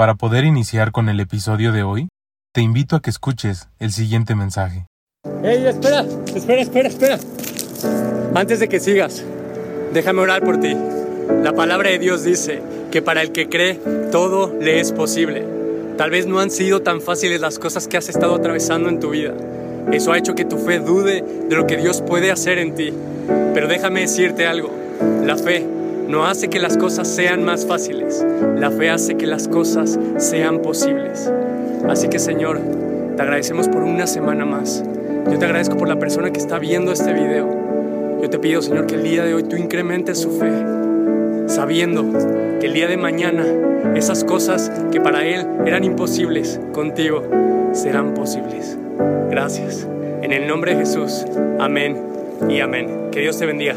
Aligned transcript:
Para 0.00 0.14
poder 0.14 0.44
iniciar 0.44 0.92
con 0.92 1.10
el 1.10 1.20
episodio 1.20 1.72
de 1.72 1.82
hoy, 1.82 2.08
te 2.54 2.62
invito 2.62 2.96
a 2.96 3.02
que 3.02 3.10
escuches 3.10 3.68
el 3.78 3.92
siguiente 3.92 4.34
mensaje. 4.34 4.86
¡Ey, 5.44 5.66
espera! 5.66 6.06
¡Espera, 6.34 6.62
espera, 6.62 6.88
espera! 6.88 7.18
Antes 8.34 8.60
de 8.60 8.68
que 8.70 8.80
sigas, 8.80 9.22
déjame 9.92 10.22
orar 10.22 10.42
por 10.42 10.58
ti. 10.58 10.74
La 11.42 11.52
palabra 11.52 11.90
de 11.90 11.98
Dios 11.98 12.24
dice 12.24 12.62
que 12.90 13.02
para 13.02 13.20
el 13.20 13.32
que 13.32 13.50
cree, 13.50 13.78
todo 14.10 14.56
le 14.58 14.80
es 14.80 14.90
posible. 14.92 15.46
Tal 15.98 16.08
vez 16.08 16.26
no 16.26 16.40
han 16.40 16.50
sido 16.50 16.80
tan 16.80 17.02
fáciles 17.02 17.42
las 17.42 17.58
cosas 17.58 17.86
que 17.86 17.98
has 17.98 18.08
estado 18.08 18.34
atravesando 18.34 18.88
en 18.88 19.00
tu 19.00 19.10
vida. 19.10 19.34
Eso 19.92 20.12
ha 20.12 20.18
hecho 20.18 20.34
que 20.34 20.46
tu 20.46 20.56
fe 20.56 20.78
dude 20.78 21.20
de 21.46 21.56
lo 21.56 21.66
que 21.66 21.76
Dios 21.76 22.00
puede 22.00 22.30
hacer 22.30 22.56
en 22.56 22.74
ti. 22.74 22.90
Pero 23.52 23.68
déjame 23.68 24.00
decirte 24.00 24.46
algo. 24.46 24.70
La 25.26 25.36
fe 25.36 25.68
no 26.10 26.26
hace 26.26 26.48
que 26.48 26.58
las 26.58 26.76
cosas 26.76 27.06
sean 27.08 27.44
más 27.44 27.64
fáciles. 27.64 28.26
La 28.56 28.70
fe 28.70 28.90
hace 28.90 29.16
que 29.16 29.26
las 29.26 29.46
cosas 29.46 29.98
sean 30.18 30.60
posibles. 30.60 31.32
Así 31.88 32.08
que 32.08 32.18
Señor, 32.18 32.60
te 33.16 33.22
agradecemos 33.22 33.68
por 33.68 33.82
una 33.82 34.06
semana 34.06 34.44
más. 34.44 34.82
Yo 35.30 35.38
te 35.38 35.44
agradezco 35.44 35.76
por 35.76 35.88
la 35.88 35.98
persona 35.98 36.32
que 36.32 36.40
está 36.40 36.58
viendo 36.58 36.90
este 36.90 37.12
video. 37.12 38.18
Yo 38.20 38.28
te 38.28 38.38
pido, 38.38 38.60
Señor, 38.60 38.86
que 38.86 38.96
el 38.96 39.04
día 39.04 39.24
de 39.24 39.34
hoy 39.34 39.44
tú 39.44 39.56
incrementes 39.56 40.18
su 40.18 40.32
fe, 40.32 40.50
sabiendo 41.46 42.04
que 42.58 42.66
el 42.66 42.72
día 42.74 42.88
de 42.88 42.96
mañana 42.96 43.46
esas 43.94 44.24
cosas 44.24 44.70
que 44.90 45.00
para 45.00 45.24
Él 45.24 45.46
eran 45.64 45.84
imposibles 45.84 46.60
contigo 46.72 47.22
serán 47.72 48.14
posibles. 48.14 48.76
Gracias. 49.30 49.86
En 50.22 50.32
el 50.32 50.48
nombre 50.48 50.74
de 50.74 50.80
Jesús. 50.80 51.24
Amén 51.60 51.96
y 52.48 52.60
amén. 52.60 53.08
Que 53.12 53.20
Dios 53.20 53.38
te 53.38 53.46
bendiga. 53.46 53.76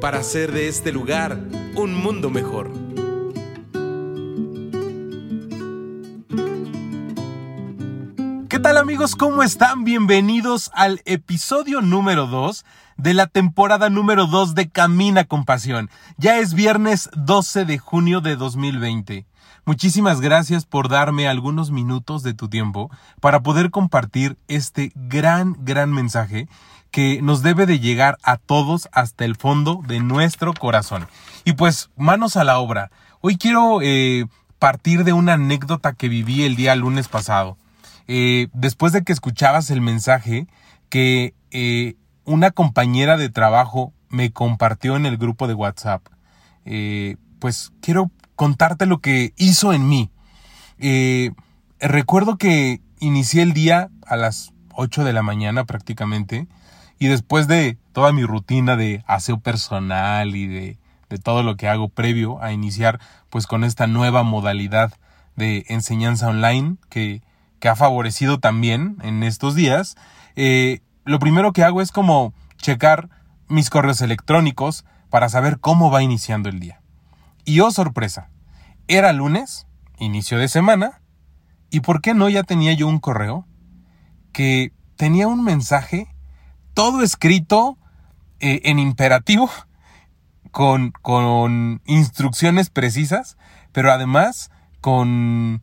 para 0.00 0.18
hacer 0.18 0.52
de 0.52 0.68
este 0.68 0.92
lugar 0.92 1.38
un 1.74 1.94
mundo 1.94 2.30
mejor. 2.30 2.70
¿Qué 8.48 8.58
tal 8.58 8.76
amigos? 8.76 9.16
¿Cómo 9.16 9.42
están? 9.42 9.84
Bienvenidos 9.84 10.70
al 10.74 11.02
episodio 11.04 11.80
número 11.80 12.26
2 12.26 12.64
de 12.96 13.14
la 13.14 13.26
temporada 13.26 13.90
número 13.90 14.26
2 14.26 14.54
de 14.54 14.68
Camina 14.70 15.24
con 15.24 15.44
Pasión. 15.44 15.90
Ya 16.16 16.38
es 16.38 16.54
viernes 16.54 17.10
12 17.14 17.64
de 17.64 17.78
junio 17.78 18.20
de 18.20 18.36
2020. 18.36 19.26
Muchísimas 19.64 20.20
gracias 20.20 20.64
por 20.64 20.88
darme 20.88 21.26
algunos 21.26 21.70
minutos 21.70 22.22
de 22.22 22.34
tu 22.34 22.48
tiempo 22.48 22.88
para 23.20 23.40
poder 23.40 23.70
compartir 23.70 24.38
este 24.46 24.92
gran, 24.94 25.56
gran 25.58 25.92
mensaje 25.92 26.48
que 26.90 27.20
nos 27.22 27.42
debe 27.42 27.66
de 27.66 27.78
llegar 27.78 28.18
a 28.22 28.36
todos 28.36 28.88
hasta 28.92 29.24
el 29.24 29.36
fondo 29.36 29.82
de 29.86 30.00
nuestro 30.00 30.54
corazón. 30.54 31.06
Y 31.44 31.52
pues, 31.52 31.90
manos 31.96 32.36
a 32.36 32.44
la 32.44 32.58
obra. 32.58 32.90
Hoy 33.20 33.36
quiero 33.36 33.80
eh, 33.82 34.26
partir 34.58 35.04
de 35.04 35.12
una 35.12 35.34
anécdota 35.34 35.92
que 35.92 36.08
viví 36.08 36.44
el 36.44 36.56
día 36.56 36.74
lunes 36.74 37.08
pasado. 37.08 37.58
Eh, 38.08 38.48
después 38.52 38.92
de 38.92 39.02
que 39.02 39.12
escuchabas 39.12 39.70
el 39.70 39.80
mensaje 39.80 40.46
que 40.88 41.34
eh, 41.50 41.96
una 42.24 42.50
compañera 42.50 43.16
de 43.16 43.28
trabajo 43.28 43.92
me 44.08 44.32
compartió 44.32 44.96
en 44.96 45.06
el 45.06 45.16
grupo 45.16 45.48
de 45.48 45.54
WhatsApp, 45.54 46.06
pues 47.38 47.72
quiero 47.80 48.10
contarte 48.34 48.86
lo 48.86 49.00
que 49.00 49.32
hizo 49.36 49.72
en 49.72 49.88
mí. 49.88 50.10
Recuerdo 51.78 52.38
que 52.38 52.80
inicié 52.98 53.42
el 53.42 53.52
día 53.52 53.90
a 54.06 54.16
las 54.16 54.52
8 54.74 55.04
de 55.04 55.12
la 55.12 55.22
mañana 55.22 55.64
prácticamente 55.64 56.46
y 56.98 57.08
después 57.08 57.46
de 57.46 57.78
toda 57.92 58.12
mi 58.12 58.24
rutina 58.24 58.76
de 58.76 59.04
aseo 59.06 59.40
personal 59.40 60.34
y 60.34 60.46
de, 60.46 60.78
de 61.08 61.18
todo 61.18 61.42
lo 61.42 61.56
que 61.56 61.68
hago 61.68 61.88
previo 61.88 62.42
a 62.42 62.52
iniciar 62.52 63.00
pues 63.30 63.46
con 63.46 63.64
esta 63.64 63.86
nueva 63.86 64.22
modalidad 64.22 64.94
de 65.36 65.64
enseñanza 65.68 66.28
online 66.28 66.76
que, 66.88 67.22
que 67.60 67.68
ha 67.68 67.76
favorecido 67.76 68.38
también 68.38 68.96
en 69.02 69.22
estos 69.22 69.54
días, 69.54 69.96
eh, 70.34 70.80
lo 71.04 71.18
primero 71.18 71.52
que 71.52 71.62
hago 71.62 71.80
es 71.80 71.92
como 71.92 72.34
checar 72.56 73.08
mis 73.48 73.70
correos 73.70 74.00
electrónicos 74.00 74.84
para 75.10 75.28
saber 75.28 75.60
cómo 75.60 75.90
va 75.90 76.02
iniciando 76.02 76.48
el 76.48 76.58
día. 76.58 76.80
Y 77.44 77.60
oh 77.60 77.70
sorpresa, 77.70 78.30
era 78.88 79.12
lunes, 79.12 79.66
inicio 79.98 80.38
de 80.38 80.48
semana, 80.48 81.00
y 81.70 81.80
por 81.80 82.00
qué 82.00 82.14
no 82.14 82.28
ya 82.28 82.42
tenía 82.42 82.72
yo 82.72 82.88
un 82.88 82.98
correo 82.98 83.46
que 84.32 84.72
tenía 84.96 85.28
un 85.28 85.44
mensaje 85.44 86.08
todo 86.76 87.02
escrito 87.02 87.78
eh, 88.38 88.60
en 88.64 88.78
imperativo, 88.78 89.50
con, 90.50 90.90
con 91.00 91.80
instrucciones 91.86 92.68
precisas, 92.68 93.38
pero 93.72 93.90
además 93.90 94.50
con 94.82 95.62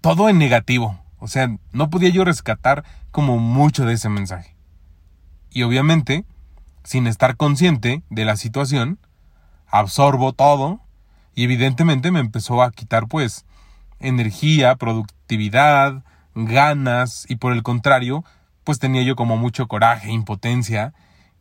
todo 0.00 0.30
en 0.30 0.38
negativo. 0.38 0.98
O 1.18 1.28
sea, 1.28 1.54
no 1.72 1.90
podía 1.90 2.08
yo 2.08 2.24
rescatar 2.24 2.84
como 3.10 3.36
mucho 3.36 3.84
de 3.84 3.92
ese 3.92 4.08
mensaje. 4.08 4.56
Y 5.50 5.62
obviamente, 5.64 6.24
sin 6.84 7.06
estar 7.06 7.36
consciente 7.36 8.02
de 8.08 8.24
la 8.24 8.36
situación, 8.36 8.98
absorbo 9.66 10.32
todo 10.32 10.80
y 11.34 11.44
evidentemente 11.44 12.10
me 12.12 12.20
empezó 12.20 12.62
a 12.62 12.72
quitar 12.72 13.08
pues 13.08 13.44
energía, 14.00 14.76
productividad, 14.76 16.02
ganas 16.34 17.26
y 17.28 17.36
por 17.36 17.52
el 17.52 17.62
contrario 17.62 18.24
pues 18.68 18.78
tenía 18.78 19.00
yo 19.00 19.16
como 19.16 19.38
mucho 19.38 19.66
coraje, 19.66 20.12
impotencia 20.12 20.92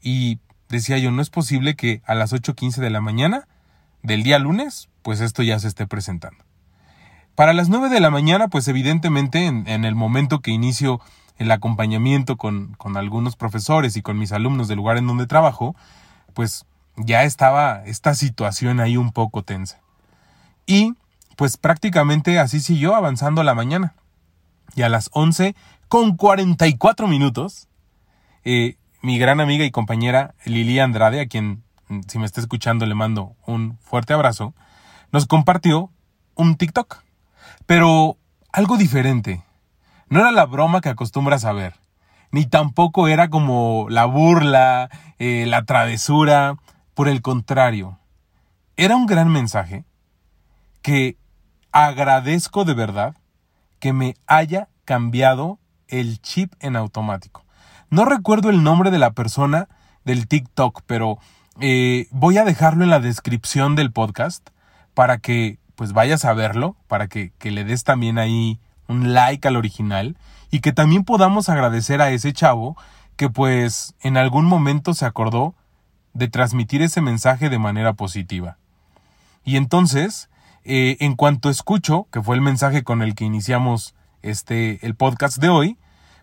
y 0.02 0.40
decía 0.70 0.98
yo 0.98 1.12
no 1.12 1.22
es 1.22 1.30
posible 1.30 1.76
que 1.76 2.02
a 2.06 2.16
las 2.16 2.32
8.15 2.32 2.78
de 2.78 2.90
la 2.90 3.02
mañana 3.02 3.50
del 4.02 4.24
día 4.24 4.40
lunes 4.40 4.88
pues 5.02 5.20
esto 5.20 5.44
ya 5.44 5.60
se 5.60 5.68
esté 5.68 5.86
presentando. 5.88 6.42
Para 7.36 7.52
las 7.52 7.68
9 7.68 7.90
de 7.90 8.00
la 8.00 8.12
mañana 8.12 8.48
pues 8.48 8.70
evidentemente 8.70 9.46
en, 9.46 9.84
el 9.84 9.94
momento 9.94 10.40
que 10.40 10.52
inicio 10.52 11.02
el 11.38 11.52
acompañamiento 11.52 12.38
con, 12.38 12.76
con 12.76 12.96
algunos 12.96 13.36
profesores 13.36 13.98
y 13.98 14.02
con 14.02 14.18
mis 14.18 14.32
alumnos 14.32 14.70
del 14.70 14.78
lugar 14.78 14.96
en 14.96 15.08
donde 15.08 15.28
trabajo 15.28 15.76
pues 16.34 16.66
ya 16.96 17.26
estaba 17.26 17.84
esta 17.84 18.16
situación 18.16 18.80
ahí 18.80 18.96
un 18.96 19.12
poco 19.12 19.44
tensa. 19.44 19.82
Y 20.66 20.94
pues 21.36 21.58
prácticamente 21.58 22.40
así 22.40 22.62
siguió 22.62 22.96
avanzando 22.96 23.44
la 23.44 23.54
mañana. 23.54 23.96
Y 24.76 24.84
a 24.84 24.90
las 24.90 25.10
11 25.12 25.56
con 25.88 26.18
44 26.18 27.08
minutos, 27.08 27.68
eh, 28.44 28.78
mi 29.02 29.18
gran 29.18 29.40
amiga 29.40 29.66
y 29.66 29.72
compañera 29.72 30.36
Lili 30.46 30.80
Andrade, 30.80 31.22
a 31.22 31.28
quien 31.28 31.64
mm, 31.88 32.02
si 32.08 32.20
me 32.20 32.26
está 32.26 32.42
escuchando 32.42 32.86
le 32.86 32.96
mando 32.96 33.36
un 33.46 33.78
fuerte 33.80 34.14
abrazo, 34.14 34.54
nos 35.12 35.26
compartió 35.26 35.92
un 36.36 36.56
TikTok. 36.56 37.04
Pero 37.66 38.18
algo 38.52 38.78
diferente. 38.78 39.44
No 40.10 40.20
era 40.20 40.32
la 40.32 40.46
broma 40.46 40.82
que 40.82 40.90
acostumbras 40.90 41.46
a 41.46 41.54
ver, 41.54 41.76
ni 42.32 42.46
tampoco 42.46 43.08
era 43.08 43.30
como 43.30 43.88
la 43.90 44.06
burla, 44.06 44.90
eh, 45.20 45.46
la 45.48 45.66
travesura. 45.66 46.56
Por 46.94 47.08
el 47.08 47.22
contrario, 47.22 48.00
era 48.76 48.96
un 48.96 49.06
gran 49.06 49.30
mensaje 49.30 49.86
que 50.82 51.18
agradezco 51.72 52.66
de 52.66 52.74
verdad 52.74 53.16
que 53.80 53.94
me 53.94 54.16
haya 54.26 54.70
cambiado 54.86 55.60
el 55.88 56.22
chip 56.22 56.54
en 56.60 56.76
automático. 56.76 57.46
No 57.90 58.06
recuerdo 58.06 58.50
el 58.50 58.64
nombre 58.64 58.92
de 58.92 59.00
la 59.00 59.12
persona 59.12 59.68
del 60.04 60.28
TikTok, 60.28 60.82
pero 60.86 61.20
eh, 61.60 62.08
voy 62.12 62.38
a 62.38 62.46
dejarlo 62.46 62.84
en 62.84 62.90
la 62.90 63.00
descripción 63.00 63.76
del 63.76 63.92
podcast 63.92 64.50
para 64.94 65.18
que 65.18 65.60
pues 65.76 65.94
vayas 65.94 66.26
a 66.26 66.34
verlo, 66.34 66.76
para 66.88 67.08
que, 67.08 67.32
que 67.38 67.52
le 67.52 67.64
des 67.64 67.84
también 67.84 68.18
ahí 68.18 68.60
un 68.88 69.14
like 69.14 69.48
al 69.48 69.56
original 69.56 70.18
y 70.50 70.60
que 70.60 70.74
también 70.74 71.04
podamos 71.04 71.50
agradecer 71.50 72.02
a 72.02 72.10
ese 72.10 72.34
chavo 72.34 72.78
que 73.16 73.30
pues 73.30 73.96
en 74.02 74.18
algún 74.18 74.46
momento 74.46 74.94
se 74.94 75.06
acordó 75.06 75.56
de 76.14 76.28
transmitir 76.28 76.82
ese 76.82 77.02
mensaje 77.02 77.50
de 77.50 77.60
manera 77.60 77.94
positiva. 77.94 78.58
Y 79.44 79.58
entonces, 79.58 80.30
eh, 80.64 80.98
en 81.00 81.16
cuanto 81.16 81.50
escucho, 81.50 82.08
que 82.12 82.22
fue 82.22 82.36
el 82.36 82.42
mensaje 82.42 82.84
con 82.84 83.02
el 83.02 83.16
que 83.16 83.26
iniciamos 83.26 83.96
este, 84.22 84.86
el 84.86 84.96
podcast 84.96 85.38
de 85.38 85.50
hoy, 85.50 85.78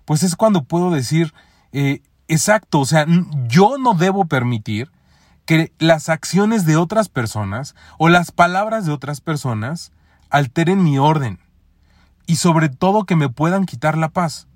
pues 0.04 0.22
es 0.22 0.36
cuando 0.36 0.64
puedo 0.64 0.90
decir, 0.90 1.32
eh, 1.72 2.02
exacto, 2.28 2.80
o 2.80 2.86
sea, 2.86 3.06
yo 3.48 3.78
no 3.78 3.94
debo 3.94 4.26
permitir 4.26 4.90
que 5.44 5.72
las 5.78 6.08
acciones 6.08 6.64
de 6.64 6.76
otras 6.76 7.08
personas 7.08 7.74
o 7.98 8.08
las 8.08 8.32
palabras 8.32 8.86
de 8.86 8.92
otras 8.92 9.20
personas 9.20 9.92
alteren 10.30 10.82
mi 10.82 10.98
orden 10.98 11.38
y 12.26 12.36
sobre 12.36 12.68
todo 12.68 13.04
que 13.04 13.16
me 13.16 13.28
puedan 13.28 13.66
quitar 13.66 13.98
la 13.98 14.08
paz. 14.08 14.48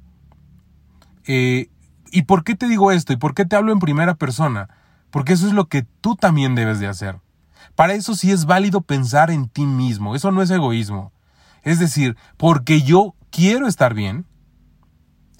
Eh, 1.26 1.68
¿Y 2.10 2.22
por 2.22 2.42
qué 2.42 2.54
te 2.54 2.68
digo 2.68 2.90
esto? 2.90 3.12
¿Y 3.12 3.16
por 3.16 3.34
qué 3.34 3.44
te 3.44 3.56
hablo 3.56 3.72
en 3.72 3.80
primera 3.80 4.14
persona? 4.14 4.68
Porque 5.10 5.34
eso 5.34 5.46
es 5.46 5.52
lo 5.52 5.68
que 5.68 5.82
tú 6.00 6.16
también 6.16 6.54
debes 6.54 6.80
de 6.80 6.86
hacer. 6.86 7.20
Para 7.74 7.94
eso 7.94 8.14
sí 8.14 8.30
es 8.30 8.46
válido 8.46 8.80
pensar 8.80 9.30
en 9.30 9.48
ti 9.48 9.66
mismo, 9.66 10.16
eso 10.16 10.32
no 10.32 10.42
es 10.42 10.50
egoísmo. 10.50 11.12
Es 11.62 11.78
decir, 11.78 12.16
porque 12.36 12.82
yo 12.82 13.14
quiero 13.30 13.66
estar 13.66 13.94
bien, 13.94 14.26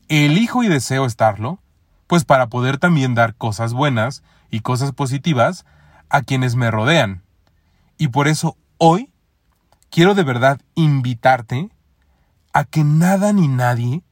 elijo 0.09 0.63
y 0.63 0.69
deseo 0.69 1.07
estarlo, 1.07 1.61
pues 2.07 2.25
para 2.25 2.49
poder 2.49 2.79
también 2.79 3.15
dar 3.15 3.35
cosas 3.35 3.73
buenas 3.73 4.23
y 4.51 4.61
cosas 4.61 4.93
positivas 4.93 5.67
a 6.09 6.23
quienes 6.23 6.57
me 6.57 6.71
rodean. 6.71 7.23
Y 7.99 8.09
por 8.09 8.29
eso 8.29 8.57
hoy 8.79 9.13
quiero 9.91 10.15
de 10.15 10.25
verdad 10.25 10.61
invitarte 10.75 11.71
a 12.53 12.65
que 12.65 12.85
nada 12.85 13.33
ni 13.33 13.49
nadie 13.49 14.03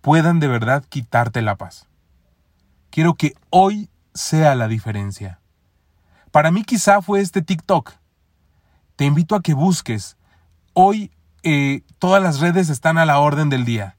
puedan 0.00 0.40
de 0.40 0.48
verdad 0.48 0.84
quitarte 0.88 1.42
la 1.42 1.56
paz. 1.56 1.88
Quiero 2.90 3.14
que 3.14 3.34
hoy 3.50 3.88
sea 4.14 4.54
la 4.54 4.68
diferencia. 4.68 5.40
Para 6.30 6.50
mí 6.50 6.64
quizá 6.64 7.02
fue 7.02 7.20
este 7.20 7.42
TikTok. 7.42 7.92
Te 8.96 9.04
invito 9.04 9.34
a 9.34 9.42
que 9.42 9.54
busques. 9.54 10.16
Hoy 10.74 11.10
todas 11.98 12.22
las 12.22 12.40
redes 12.40 12.68
están 12.68 12.98
a 12.98 13.06
la 13.06 13.18
orden 13.18 13.48
del 13.48 13.64
día. 13.64 13.96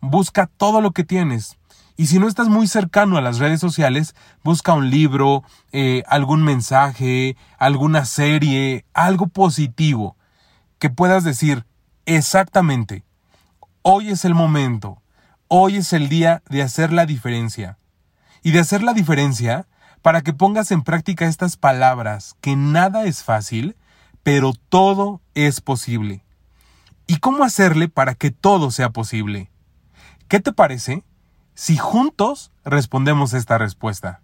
Busca 0.00 0.46
todo 0.46 0.80
lo 0.80 0.92
que 0.92 1.04
tienes. 1.04 1.58
Y 1.96 2.06
si 2.06 2.18
no 2.18 2.28
estás 2.28 2.48
muy 2.48 2.66
cercano 2.66 3.18
a 3.18 3.20
las 3.20 3.38
redes 3.38 3.60
sociales, 3.60 4.14
busca 4.42 4.72
un 4.72 4.88
libro, 4.88 5.42
eh, 5.70 6.02
algún 6.06 6.42
mensaje, 6.42 7.36
alguna 7.58 8.06
serie, 8.06 8.86
algo 8.94 9.26
positivo, 9.26 10.16
que 10.78 10.88
puedas 10.88 11.24
decir 11.24 11.66
exactamente, 12.06 13.04
hoy 13.82 14.08
es 14.08 14.24
el 14.24 14.34
momento, 14.34 15.02
hoy 15.48 15.76
es 15.76 15.92
el 15.92 16.08
día 16.08 16.42
de 16.48 16.62
hacer 16.62 16.90
la 16.90 17.04
diferencia. 17.04 17.76
Y 18.42 18.52
de 18.52 18.60
hacer 18.60 18.82
la 18.82 18.94
diferencia 18.94 19.66
para 20.00 20.22
que 20.22 20.32
pongas 20.32 20.70
en 20.70 20.80
práctica 20.80 21.26
estas 21.26 21.58
palabras, 21.58 22.34
que 22.40 22.56
nada 22.56 23.04
es 23.04 23.22
fácil, 23.22 23.76
pero 24.22 24.54
todo 24.70 25.20
es 25.34 25.60
posible. 25.60 26.24
¿Y 27.10 27.16
cómo 27.16 27.42
hacerle 27.42 27.88
para 27.88 28.14
que 28.14 28.30
todo 28.30 28.70
sea 28.70 28.90
posible? 28.90 29.50
¿Qué 30.28 30.38
te 30.38 30.52
parece 30.52 31.02
si 31.54 31.76
juntos 31.76 32.52
respondemos 32.64 33.32
esta 33.32 33.58
respuesta? 33.58 34.20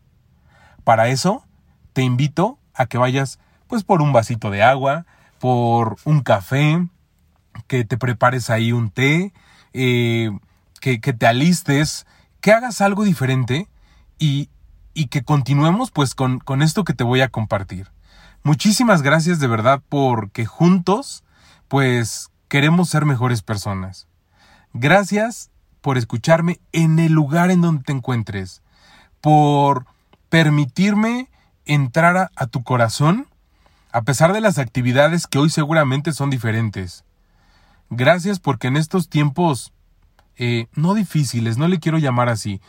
Para 0.84 1.08
eso, 1.08 1.44
te 1.94 2.02
invito 2.02 2.60
a 2.74 2.86
que 2.86 2.96
vayas 2.96 3.40
pues 3.66 3.82
por 3.82 4.02
un 4.02 4.12
vasito 4.12 4.52
de 4.52 4.62
agua, 4.62 5.04
por 5.40 5.96
un 6.04 6.20
café, 6.20 6.86
que 7.66 7.84
te 7.84 7.98
prepares 7.98 8.50
ahí 8.50 8.70
un 8.70 8.90
té, 8.90 9.32
eh, 9.72 10.30
que, 10.80 10.98
te 10.98 11.26
alistes, 11.26 12.06
que 12.40 12.52
hagas 12.52 12.80
algo 12.80 13.02
diferente 13.02 13.66
y, 14.16 14.48
que 15.10 15.24
continuemos 15.24 15.90
pues 15.90 16.14
con, 16.14 16.38
con 16.38 16.62
esto 16.62 16.84
que 16.84 16.94
te 16.94 17.02
voy 17.02 17.20
a 17.20 17.30
compartir. 17.30 17.90
Muchísimas 18.44 19.02
gracias 19.02 19.40
de 19.40 19.48
verdad 19.48 19.82
porque 19.88 20.46
juntos 20.46 21.24
pues 21.66 22.30
queremos 22.48 22.88
ser 22.88 23.04
mejores 23.04 23.42
personas. 23.42 24.06
Gracias 24.72 25.50
por 25.80 25.98
escucharme 25.98 26.60
en 26.72 26.98
el 26.98 27.12
lugar 27.12 27.50
en 27.50 27.60
donde 27.60 27.84
te 27.84 27.92
encuentres, 27.92 28.62
por 29.20 29.86
permitirme 30.28 31.28
entrar 31.64 32.30
a, 32.34 32.46
tu 32.46 32.62
corazón, 32.62 33.26
a 33.92 34.02
pesar 34.02 34.32
de 34.32 34.40
las 34.40 34.58
actividades 34.58 35.26
que 35.26 35.38
hoy 35.38 35.50
seguramente 35.50 36.12
son 36.12 36.30
diferentes. 36.30 37.04
Gracias 37.90 38.40
porque 38.40 38.68
en 38.68 38.76
estos 38.76 39.08
tiempos, 39.08 39.72
eh, 40.36 40.66
no 40.74 40.94
difíciles, 40.94 41.56
no 41.56 41.68
le 41.68 41.78
quiero 41.78 41.98
llamar 41.98 42.28
así, 42.28 42.60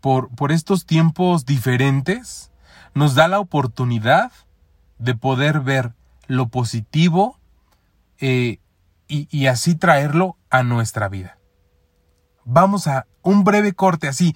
por, 0.00 0.28
por 0.30 0.50
estos 0.50 0.86
tiempos 0.86 1.44
diferentes, 1.44 2.50
nos 2.94 3.14
da 3.14 3.28
la 3.28 3.38
oportunidad 3.38 4.32
de 4.98 5.14
poder 5.14 5.60
ver 5.60 5.92
lo 6.26 6.48
positivo 6.48 7.38
eh, 8.18 8.58
y, 9.12 9.46
así 9.46 9.74
traerlo 9.74 10.38
a 10.48 10.62
nuestra 10.62 11.08
vida. 11.08 11.38
Vamos 12.44 12.86
a 12.86 13.06
un 13.22 13.44
breve 13.44 13.72
corte 13.72 14.08
así, 14.08 14.34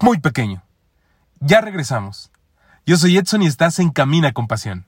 muy 0.00 0.18
pequeño. 0.18 0.62
Ya 1.40 1.60
regresamos. 1.60 2.30
Yo 2.84 2.96
soy 2.96 3.16
Edson 3.16 3.42
y 3.42 3.46
estás 3.46 3.78
en 3.78 3.90
Camina 3.90 4.32
con 4.32 4.46
Pasión. 4.46 4.86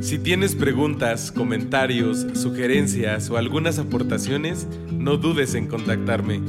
Si 0.00 0.18
tienes 0.18 0.54
preguntas, 0.54 1.32
comentarios, 1.32 2.26
sugerencias 2.34 3.30
o 3.30 3.38
algunas 3.38 3.78
aportaciones, 3.78 4.66
no 4.90 5.16
dudes 5.16 5.54
en 5.54 5.66
contactarme. 5.66 6.42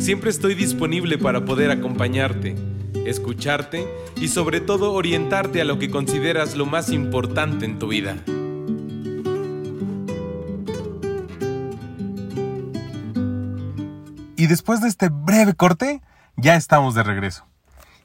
Siempre 0.00 0.30
estoy 0.30 0.54
disponible 0.54 1.18
para 1.18 1.44
poder 1.44 1.70
acompañarte, 1.70 2.54
escucharte 3.04 3.86
y 4.16 4.28
sobre 4.28 4.60
todo 4.60 4.92
orientarte 4.92 5.60
a 5.60 5.64
lo 5.64 5.78
que 5.78 5.90
consideras 5.90 6.56
lo 6.56 6.66
más 6.66 6.90
importante 6.90 7.66
en 7.66 7.78
tu 7.78 7.88
vida. 7.88 8.16
Y 14.36 14.46
después 14.46 14.80
de 14.80 14.88
este 14.88 15.08
breve 15.08 15.54
corte, 15.54 16.02
ya 16.36 16.56
estamos 16.56 16.94
de 16.94 17.02
regreso. 17.02 17.46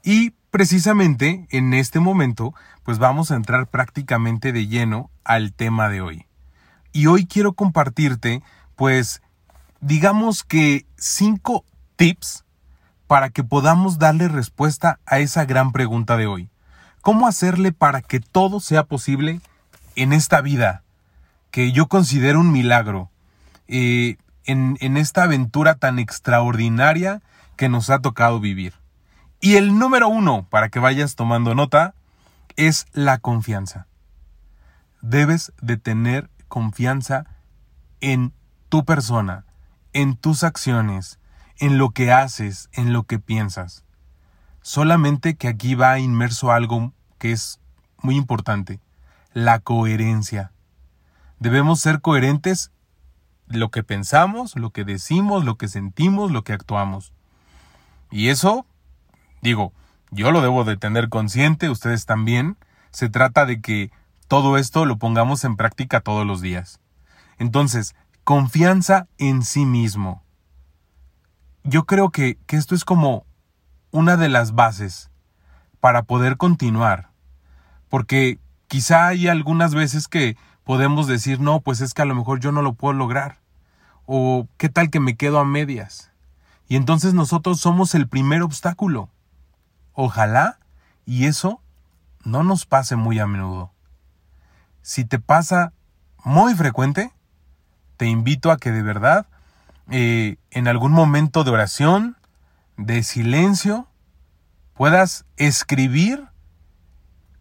Y 0.04 0.32
precisamente 0.52 1.48
en 1.50 1.74
este 1.74 2.00
momento, 2.00 2.54
pues 2.84 3.00
vamos 3.00 3.32
a 3.32 3.36
entrar 3.36 3.68
prácticamente 3.68 4.52
de 4.52 4.68
lleno 4.68 5.10
al 5.24 5.54
tema 5.54 5.90
de 5.90 6.02
hoy. 6.02 6.26
Y 6.92 7.08
hoy 7.08 7.26
quiero 7.26 7.54
compartirte, 7.54 8.42
pues, 8.76 9.22
digamos 9.82 10.44
que 10.44 10.86
cinco 10.98 11.66
tips 11.96 12.46
para 13.08 13.30
que 13.30 13.44
podamos 13.44 13.98
darle 14.00 14.28
respuesta 14.28 15.00
a 15.06 15.20
esa 15.20 15.46
gran 15.46 15.72
pregunta 15.72 16.16
de 16.18 16.28
hoy. 16.28 16.50
¿Cómo 17.02 17.28
hacerle 17.28 17.72
para 17.72 18.02
que 18.02 18.20
todo 18.20 18.60
sea 18.60 18.84
posible 18.84 19.42
en 19.96 20.14
esta 20.14 20.42
vida? 20.42 20.84
Que 21.50 21.72
yo 21.72 21.88
considero 21.88 22.40
un 22.40 22.52
milagro. 22.52 23.10
Eh, 23.68 24.18
en, 24.46 24.98
esta 24.98 25.24
aventura 25.24 25.76
tan 25.76 26.00
extraordinaria 26.00 27.22
que 27.56 27.70
nos 27.70 27.90
ha 27.90 28.00
tocado 28.00 28.40
vivir. 28.40 28.74
Y 29.42 29.56
el 29.56 29.78
número 29.78 30.10
uno, 30.10 30.48
para 30.50 30.70
que 30.70 30.80
vayas 30.80 31.16
tomando 31.16 31.56
nota, 31.56 31.94
es 32.56 32.88
la 32.94 33.20
confianza. 33.20 33.88
Debes 35.02 35.54
de 35.62 35.78
tener 35.78 36.30
confianza 36.48 37.26
en 38.02 38.34
tu 38.70 38.86
persona, 38.86 39.46
en 39.94 40.16
tus 40.16 40.44
acciones, 40.44 41.20
en 41.58 41.78
lo 41.78 41.92
que 41.92 42.12
haces, 42.12 42.70
en 42.74 42.92
lo 42.92 43.04
que 43.04 43.20
piensas. 43.20 43.86
Solamente 44.62 45.36
que 45.36 45.48
aquí 45.48 45.76
va 45.76 46.00
inmerso 46.00 46.52
algo 46.52 46.94
que 47.18 47.32
es 47.32 47.60
muy 48.02 48.16
importante, 48.16 48.80
la 49.34 49.60
coherencia. 49.60 50.52
Debemos 51.40 51.80
ser 51.80 52.02
coherentes 52.02 52.72
lo 53.50 53.70
que 53.70 53.84
pensamos, 53.84 54.56
lo 54.56 54.72
que 54.72 54.86
decimos, 54.86 55.44
lo 55.44 55.58
que 55.58 55.68
sentimos, 55.68 56.32
lo 56.32 56.44
que 56.44 56.54
actuamos. 56.54 57.14
Y 58.12 58.30
eso, 58.30 58.66
digo, 59.42 59.74
yo 60.12 60.32
lo 60.32 60.42
debo 60.42 60.64
de 60.64 60.78
tener 60.78 61.10
consciente, 61.10 61.70
ustedes 61.70 62.06
también. 62.06 62.58
Se 62.92 63.10
trata 63.10 63.46
de 63.46 63.62
que 63.62 63.92
todo 64.28 64.58
esto 64.58 64.86
lo 64.86 64.98
pongamos 64.98 65.44
en 65.44 65.56
práctica 65.56 66.02
todos 66.02 66.26
los 66.26 66.42
días. 66.42 66.80
Entonces, 67.38 67.96
confianza 68.24 69.08
en 69.18 69.44
sí 69.44 69.66
mismo. 69.66 70.24
Yo 71.64 71.86
creo 71.86 72.10
que, 72.10 72.38
que 72.46 72.56
esto 72.56 72.76
es 72.76 72.86
como 72.86 73.26
una 73.92 74.18
de 74.18 74.30
las 74.30 74.54
bases 74.54 75.10
para 75.80 76.04
poder 76.04 76.38
continuar. 76.38 77.10
Porque 77.90 78.40
quizá 78.68 79.08
hay 79.08 79.28
algunas 79.28 79.74
veces 79.74 80.08
que 80.08 80.38
podemos 80.64 81.08
decir, 81.08 81.40
no, 81.40 81.62
pues 81.62 81.82
es 81.82 81.94
que 81.94 82.04
a 82.04 82.06
lo 82.06 82.16
mejor 82.16 82.40
yo 82.40 82.52
no 82.52 82.62
lo 82.62 82.74
puedo 82.74 82.94
lograr. 82.94 83.39
O 84.12 84.48
qué 84.58 84.70
tal 84.70 84.90
que 84.90 85.00
me 85.00 85.16
quedo 85.16 85.38
a 85.38 85.46
medias. 85.46 86.12
Y 86.68 86.78
entonces 86.78 87.14
nosotros 87.14 87.60
somos 87.60 87.94
el 87.94 88.08
primer 88.08 88.42
obstáculo. 88.42 89.12
Ojalá 89.94 90.58
y 91.06 91.28
eso 91.28 91.62
no 92.24 92.44
nos 92.44 92.66
pase 92.66 92.96
muy 92.96 93.20
a 93.20 93.28
menudo. 93.28 93.72
Si 94.82 95.06
te 95.06 95.20
pasa 95.20 95.74
muy 96.24 96.56
frecuente, 96.56 97.14
te 97.98 98.08
invito 98.08 98.50
a 98.50 98.58
que 98.58 98.72
de 98.72 98.82
verdad, 98.82 99.28
eh, 99.92 100.38
en 100.50 100.68
algún 100.68 100.92
momento 100.92 101.44
de 101.44 101.52
oración, 101.52 102.18
de 102.78 103.04
silencio, 103.04 103.88
puedas 104.74 105.24
escribir 105.38 106.26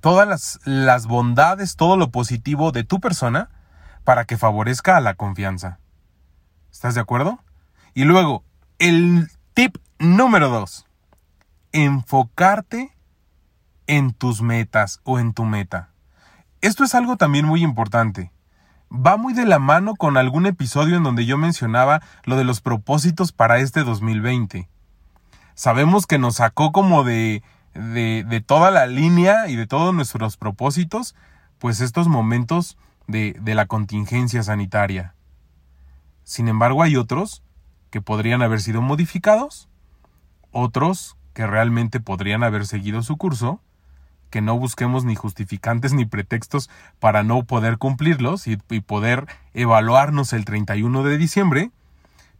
todas 0.01 0.61
las, 0.65 1.07
bondades, 1.07 1.77
todo 1.77 1.97
lo 1.97 2.11
positivo 2.11 2.73
de 2.73 2.85
tu 2.85 3.01
persona 3.01 3.49
para 4.05 4.27
que 4.27 4.37
favorezca 4.37 4.99
a 4.99 5.01
la 5.01 5.15
confianza. 5.15 5.79
¿Estás 6.71 6.95
de 6.95 7.01
acuerdo? 7.01 7.39
Y 7.95 8.05
luego, 8.05 8.45
el 8.79 9.29
tip 9.55 9.77
número 9.99 10.49
dos. 10.49 10.87
Enfocarte 11.73 12.93
en 13.87 14.13
tus 14.13 14.43
metas 14.43 15.01
o 15.05 15.19
en 15.19 15.33
tu 15.33 15.45
meta. 15.45 15.91
Esto 16.61 16.85
es 16.85 16.95
algo 16.95 17.17
también 17.17 17.47
muy 17.47 17.63
importante. 17.63 18.33
Va 18.93 19.17
muy 19.17 19.35
de 19.35 19.47
la 19.47 19.59
mano 19.59 19.95
con 19.97 20.17
algún 20.17 20.47
episodio 20.47 20.97
en 20.97 21.03
donde 21.03 21.27
yo 21.27 21.37
mencionaba 21.37 22.01
lo 22.25 22.37
de 22.37 22.45
los 22.45 22.61
propósitos 22.61 23.33
para 23.33 23.59
este 23.59 23.85
2020. 23.85 24.69
Sabemos 25.55 26.07
que 26.07 26.19
nos 26.19 26.37
sacó 26.37 26.73
como 26.73 27.05
de, 27.05 27.43
de, 27.75 28.25
de 28.27 28.41
toda 28.41 28.71
la 28.71 28.87
línea 28.87 29.49
y 29.49 29.57
de 29.57 29.67
todos 29.67 29.95
nuestros 29.95 30.37
propósitos, 30.37 31.15
pues 31.59 31.81
estos 31.81 32.09
momentos 32.09 32.79
de, 33.07 33.37
de 33.41 33.55
la 33.55 33.67
contingencia 33.67 34.43
sanitaria. 34.43 35.15
Sin 36.29 36.47
embargo, 36.49 36.83
hay 36.83 36.95
otros 36.95 37.43
que 37.89 38.03
podrían 38.03 38.43
haber 38.43 38.61
sido 38.61 38.83
modificados, 38.83 39.67
otros 40.53 41.17
que 41.33 41.47
realmente 41.47 42.01
podrían 42.01 42.45
haber 42.45 42.67
seguido 42.67 43.03
su 43.03 43.17
curso, 43.17 43.63
que 44.29 44.43
no 44.43 44.59
busquemos 44.59 45.05
ni 45.05 45.15
justificantes 45.15 45.95
ni 45.95 46.05
pretextos 46.05 46.69
para 47.01 47.23
no 47.23 47.45
poder 47.45 47.79
cumplirlos 47.79 48.47
y, 48.47 48.59
poder 48.59 49.27
evaluarnos 49.55 50.35
el 50.35 50.45
31 50.45 51.03
de 51.03 51.17
diciembre, 51.17 51.71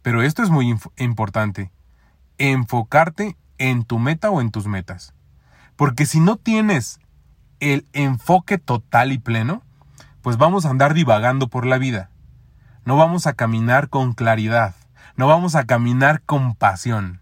pero 0.03 0.21
esto 0.21 0.43
es 0.43 0.51
muy 0.51 0.77
importante, 0.97 1.71
enfocarte 2.37 3.37
en 3.57 3.85
tu 3.85 3.97
meta 3.97 4.29
o 4.29 4.39
en 4.39 4.51
tus 4.51 4.67
metas. 4.67 5.15
Porque 5.75 6.05
si 6.05 6.19
no 6.19 6.35
tienes 6.35 6.99
el 7.59 7.87
enfoque 7.93 8.59
total 8.59 9.11
y 9.13 9.17
pleno, 9.17 9.63
pues 10.21 10.37
vamos 10.37 10.67
a 10.67 10.69
andar 10.69 10.93
divagando 10.93 11.47
por 11.47 11.65
la 11.65 11.79
vida. 11.79 12.11
No 12.89 12.97
vamos 12.97 13.27
a 13.27 13.33
caminar 13.33 13.89
con 13.89 14.13
claridad, 14.13 14.73
no 15.15 15.27
vamos 15.27 15.53
a 15.53 15.65
caminar 15.65 16.23
con 16.23 16.55
pasión. 16.55 17.21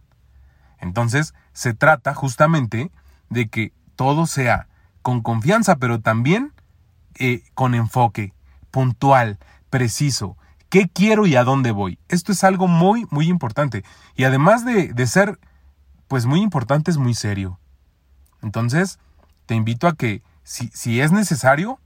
Entonces, 0.79 1.33
se 1.51 1.73
trata 1.73 2.13
justamente 2.13 2.89
de 3.29 3.49
que 3.49 3.73
todo 3.97 4.27
sea 4.27 4.69
con 5.01 5.19
confianza, 5.19 5.75
pero 5.75 5.99
también 5.99 6.53
eh, 7.15 7.43
con 7.53 7.75
enfoque, 7.75 8.33
puntual, 8.71 9.39
preciso. 9.69 10.37
¿Qué 10.69 10.87
quiero 10.87 11.25
y 11.25 11.35
a 11.35 11.43
dónde 11.43 11.71
voy? 11.71 11.99
Esto 12.07 12.31
es 12.31 12.45
algo 12.45 12.69
muy, 12.69 13.05
muy 13.09 13.27
importante. 13.27 13.83
Y 14.15 14.23
además 14.23 14.63
de, 14.63 15.05
ser, 15.05 15.37
pues 16.07 16.25
muy 16.25 16.39
importante, 16.39 16.91
es 16.91 16.97
muy 16.97 17.13
serio. 17.13 17.59
Entonces, 18.41 18.99
te 19.45 19.55
invito 19.55 19.89
a 19.89 19.95
que, 19.95 20.23
si 20.43 21.01
es 21.01 21.11
necesario, 21.11 21.81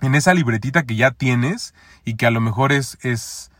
en 0.00 0.14
esa 0.14 0.34
libretita 0.34 0.84
que 0.84 0.96
ya 0.96 1.10
tienes 1.10 1.74
y 2.04 2.16
que 2.16 2.26
a 2.26 2.30
lo 2.30 2.40
mejor 2.40 2.72
es, 2.72 2.98
es 3.02 3.50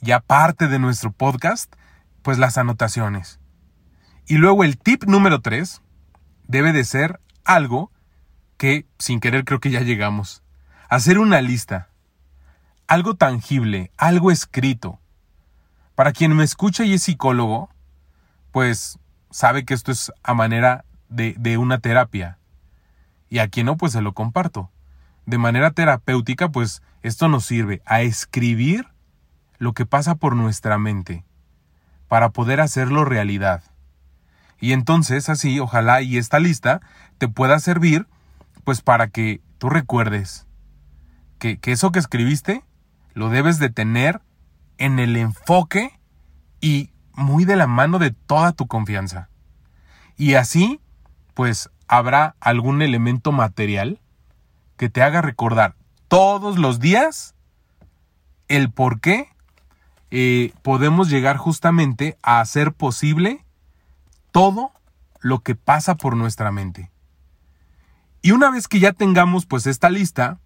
ya 0.00 0.20
parte 0.20 0.68
de 0.68 0.78
nuestro 0.78 1.12
podcast, 1.12 1.74
pues 2.22 2.38
las 2.38 2.58
anotaciones. 2.58 3.40
Y 4.26 4.36
luego 4.36 4.64
el 4.64 4.78
tip 4.78 5.04
número 5.04 5.40
tres 5.40 5.82
debe 6.46 6.72
de 6.72 6.84
ser 6.84 7.20
algo 7.44 7.90
que 8.56 8.86
sin 8.98 9.20
querer 9.20 9.44
creo 9.44 9.60
que 9.60 9.70
ya 9.70 9.80
llegamos. 9.80 10.42
Hacer 10.88 11.18
una 11.18 11.40
lista. 11.40 11.88
Algo 12.86 13.14
tangible, 13.14 13.90
algo 13.96 14.30
escrito. 14.30 15.00
Para 15.94 16.12
quien 16.12 16.34
me 16.34 16.44
escucha 16.44 16.84
y 16.84 16.94
es 16.94 17.02
psicólogo, 17.02 17.70
pues 18.52 18.98
sabe 19.30 19.64
que 19.64 19.74
esto 19.74 19.92
es 19.92 20.12
a 20.22 20.34
manera 20.34 20.84
de, 21.08 21.34
de 21.38 21.56
una 21.56 21.78
terapia. 21.78 22.38
Y 23.28 23.38
a 23.38 23.48
quien 23.48 23.66
no, 23.66 23.76
pues 23.76 23.92
se 23.92 24.02
lo 24.02 24.12
comparto. 24.12 24.70
De 25.30 25.38
manera 25.38 25.70
terapéutica, 25.70 26.48
pues 26.48 26.82
esto 27.04 27.28
nos 27.28 27.44
sirve 27.44 27.82
a 27.86 28.00
escribir 28.00 28.88
lo 29.58 29.74
que 29.74 29.86
pasa 29.86 30.16
por 30.16 30.34
nuestra 30.34 30.76
mente, 30.76 31.24
para 32.08 32.30
poder 32.30 32.60
hacerlo 32.60 33.04
realidad. 33.04 33.62
Y 34.58 34.72
entonces 34.72 35.28
así, 35.28 35.60
ojalá 35.60 36.02
y 36.02 36.18
esta 36.18 36.40
lista 36.40 36.80
te 37.18 37.28
pueda 37.28 37.60
servir 37.60 38.08
pues 38.64 38.80
para 38.80 39.06
que 39.06 39.40
tú 39.58 39.70
recuerdes 39.70 40.48
que, 41.38 41.60
que 41.60 41.70
eso 41.70 41.92
que 41.92 42.00
escribiste 42.00 42.64
lo 43.14 43.30
debes 43.30 43.60
de 43.60 43.70
tener 43.70 44.22
en 44.78 44.98
el 44.98 45.16
enfoque 45.16 46.00
y 46.60 46.90
muy 47.12 47.44
de 47.44 47.54
la 47.54 47.68
mano 47.68 48.00
de 48.00 48.10
toda 48.10 48.50
tu 48.50 48.66
confianza. 48.66 49.28
Y 50.16 50.34
así, 50.34 50.80
pues 51.34 51.70
habrá 51.86 52.34
algún 52.40 52.82
elemento 52.82 53.30
material 53.30 54.00
que 54.80 54.88
te 54.88 55.02
haga 55.02 55.20
recordar 55.20 55.74
todos 56.08 56.56
los 56.56 56.80
días 56.80 57.34
el 58.48 58.72
por 58.72 59.02
qué 59.02 59.28
eh, 60.10 60.54
podemos 60.62 61.10
llegar 61.10 61.36
justamente 61.36 62.16
a 62.22 62.40
hacer 62.40 62.72
posible 62.72 63.44
todo 64.30 64.72
lo 65.20 65.40
que 65.40 65.54
pasa 65.54 65.96
por 65.96 66.16
nuestra 66.16 66.50
mente. 66.50 66.90
Y 68.22 68.30
una 68.30 68.50
vez 68.50 68.68
que 68.68 68.80
ya 68.80 68.94
tengamos 68.94 69.44
pues 69.44 69.66
esta 69.66 69.90
lista 69.90 70.38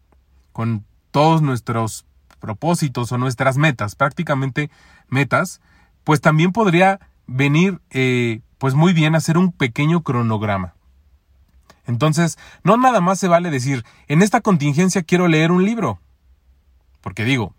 con 0.53 0.85
todos 1.13 1.41
nuestros 1.41 2.05
propósitos 2.41 3.13
o 3.13 3.19
nuestras 3.19 3.57
metas, 3.57 3.95
prácticamente 3.95 4.69
metas, 5.07 5.61
pues 6.03 6.21
también 6.21 6.51
podría 6.51 6.99
venir 7.29 7.81
eh, 7.91 8.41
pues 8.59 8.75
muy 8.75 8.95
bien 8.95 9.15
hacer 9.15 9.39
un 9.39 9.53
pequeño 9.53 10.03
cronograma. 10.03 10.75
Entonces, 11.87 12.39
no 12.63 12.77
nada 12.77 13.01
más 13.01 13.19
se 13.19 13.29
vale 13.29 13.51
decir, 13.51 13.85
en 14.09 14.23
esta 14.23 14.41
contingencia 14.41 15.03
quiero 15.03 15.29
leer 15.29 15.53
un 15.53 15.65
libro. 15.65 16.01
Porque 17.01 17.25
digo, 17.25 17.55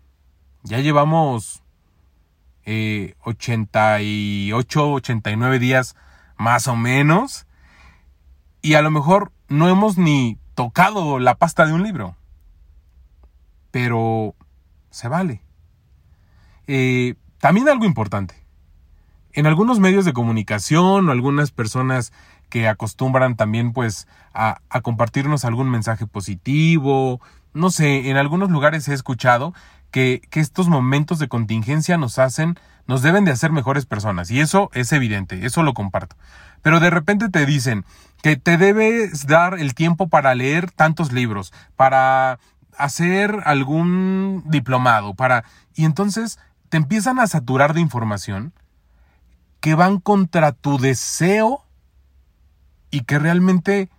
ya 0.62 0.80
llevamos 0.80 1.62
eh, 2.64 3.14
88, 3.22 4.92
89 4.92 5.58
días 5.60 5.94
más 6.36 6.66
o 6.66 6.76
menos. 6.76 7.46
Y 8.60 8.74
a 8.74 8.82
lo 8.82 8.90
mejor 8.90 9.30
no 9.48 9.68
hemos 9.68 9.96
ni 9.96 10.38
tocado 10.54 11.20
la 11.20 11.36
pasta 11.36 11.66
de 11.66 11.72
un 11.72 11.84
libro. 11.84 12.16
Pero 13.70 14.34
se 14.90 15.06
vale. 15.06 15.42
Eh, 16.66 17.14
también 17.38 17.68
algo 17.68 17.84
importante. 17.84 18.34
En 19.32 19.46
algunos 19.46 19.78
medios 19.78 20.04
de 20.04 20.12
comunicación 20.14 21.08
o 21.08 21.12
algunas 21.12 21.52
personas 21.52 22.12
que 22.48 22.68
acostumbran 22.68 23.36
también 23.36 23.72
pues 23.72 24.06
a, 24.32 24.60
compartirnos 24.82 25.44
algún 25.44 25.70
mensaje 25.70 26.06
positivo. 26.06 27.20
No 27.52 27.70
sé, 27.70 28.10
en 28.10 28.16
algunos 28.16 28.50
lugares 28.50 28.88
he 28.88 28.94
escuchado 28.94 29.54
que, 29.90 30.20
que 30.30 30.40
estos 30.40 30.68
momentos 30.68 31.18
de 31.18 31.28
contingencia 31.28 31.96
nos 31.96 32.18
hacen 32.18 32.58
nos 32.86 33.02
deben 33.02 33.24
de 33.24 33.32
hacer 33.32 33.52
mejores 33.52 33.86
personas. 33.86 34.30
Y 34.30 34.40
eso 34.40 34.70
es 34.72 34.92
evidente, 34.92 35.44
eso 35.44 35.62
lo 35.62 35.74
comparto. 35.74 36.16
Pero 36.62 36.80
de 36.80 36.90
repente 36.90 37.28
te 37.28 37.46
dicen 37.46 37.84
que 38.22 38.36
te 38.36 38.56
debes 38.56 39.26
dar 39.26 39.58
el 39.58 39.74
tiempo 39.74 40.08
para 40.08 40.34
leer 40.34 40.70
tantos 40.70 41.12
libros, 41.12 41.52
para 41.76 42.38
hacer 42.76 43.42
algún 43.44 44.44
diplomado, 44.46 45.14
para... 45.14 45.44
Y 45.74 45.84
entonces 45.84 46.38
te 46.68 46.76
empiezan 46.76 47.18
a 47.18 47.26
saturar 47.26 47.74
de 47.74 47.80
información 47.80 48.52
que 49.60 49.74
van 49.74 50.00
contra 50.00 50.52
tu 50.52 50.78
deseo 50.78 51.65
y 52.90 53.02
que 53.02 53.18
realmente 53.18 53.90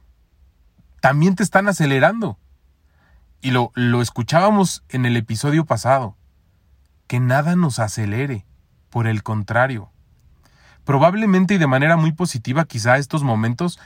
también 1.02 1.36
te 1.36 1.44
están 1.44 1.68
acelerando. 1.68 2.38
Y 3.42 3.52
lo, 3.52 3.72
lo 3.76 4.02
escuchábamos 4.02 4.84
en 4.90 5.06
el 5.06 5.16
episodio 5.16 5.66
pasado, 5.66 6.18
que 7.08 7.20
nada 7.20 7.56
nos 7.56 7.80
acelere 7.80 8.46
por 8.90 9.08
el 9.08 9.24
contrario. 9.24 9.92
Probablemente 10.84 11.54
y 11.54 11.58
de 11.58 11.68
manera 11.68 11.98
muy 11.98 12.14
positiva 12.14 12.66
quizá 12.66 12.98
estos 12.98 13.24
momentos 13.24 13.80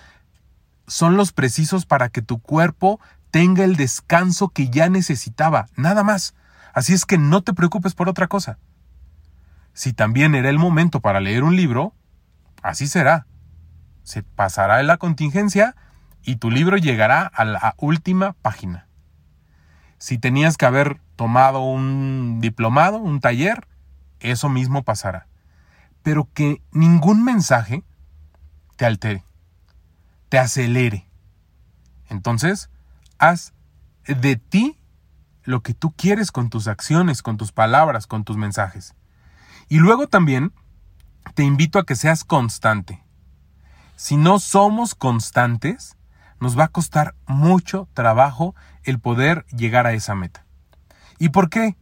son 0.88 1.18
los 1.18 1.32
precisos 1.32 1.86
para 1.86 2.10
que 2.10 2.22
tu 2.22 2.40
cuerpo 2.40 3.00
tenga 3.32 3.64
el 3.64 3.76
descanso 3.76 4.50
que 4.50 4.70
ya 4.70 4.90
necesitaba, 4.90 5.68
nada 5.76 6.04
más. 6.04 6.36
Así 6.74 6.94
es 6.94 7.06
que 7.06 7.18
no 7.18 7.42
te 7.42 7.54
preocupes 7.54 7.96
por 7.96 8.10
otra 8.10 8.28
cosa. 8.28 8.60
Si 9.74 9.94
también 9.94 10.36
era 10.36 10.50
el 10.50 10.60
momento 10.60 11.00
para 11.00 11.22
leer 11.22 11.44
un 11.44 11.56
libro, 11.56 11.94
así 12.62 12.88
será. 12.88 13.26
Se 14.04 14.24
pasará 14.24 14.80
en 14.80 14.88
la 14.88 14.98
contingencia 14.98 15.76
y 16.24 16.38
tu 16.38 16.52
libro 16.52 16.78
llegará 16.78 17.24
a 17.24 17.46
la 17.46 17.76
última 17.78 18.34
página. 18.34 18.88
Si 19.98 20.18
tenías 20.18 20.58
que 20.58 20.66
haber 20.66 21.00
tomado 21.16 21.62
un 21.62 22.40
diplomado, 22.42 22.98
un 22.98 23.20
taller, 23.20 23.68
eso 24.20 24.50
mismo 24.50 24.84
pasará. 24.84 25.28
Pero 26.04 26.28
que 26.34 26.62
ningún 26.72 27.24
mensaje 27.24 27.84
te 28.78 28.86
altere, 28.86 29.24
te 30.30 30.40
acelere. 30.40 31.08
Entonces, 32.10 32.70
haz 33.20 33.54
de 34.06 34.36
ti 34.36 34.80
lo 35.44 35.62
que 35.62 35.74
tú 35.74 35.92
quieres 35.92 36.32
con 36.32 36.50
tus 36.50 36.68
acciones, 36.68 37.22
con 37.22 37.38
tus 37.38 37.52
palabras, 37.52 38.08
con 38.08 38.24
tus 38.24 38.38
mensajes. 38.38 38.96
Y 39.70 39.78
luego 39.78 40.08
también 40.08 40.54
te 41.36 41.44
invito 41.44 41.80
a 41.80 41.86
que 41.86 41.96
seas 41.96 42.24
constante. 42.24 43.04
Si 44.02 44.18
no 44.18 44.40
somos 44.40 44.96
constantes, 44.96 45.96
nos 46.40 46.58
va 46.58 46.64
a 46.64 46.70
costar 46.70 47.14
mucho 47.28 47.88
trabajo 47.94 48.56
el 48.84 49.00
poder 49.00 49.46
llegar 49.56 49.86
a 49.86 49.94
esa 49.94 50.16
meta. 50.16 50.44
¿Y 51.20 51.30
por 51.30 51.52
qué? 51.52 51.78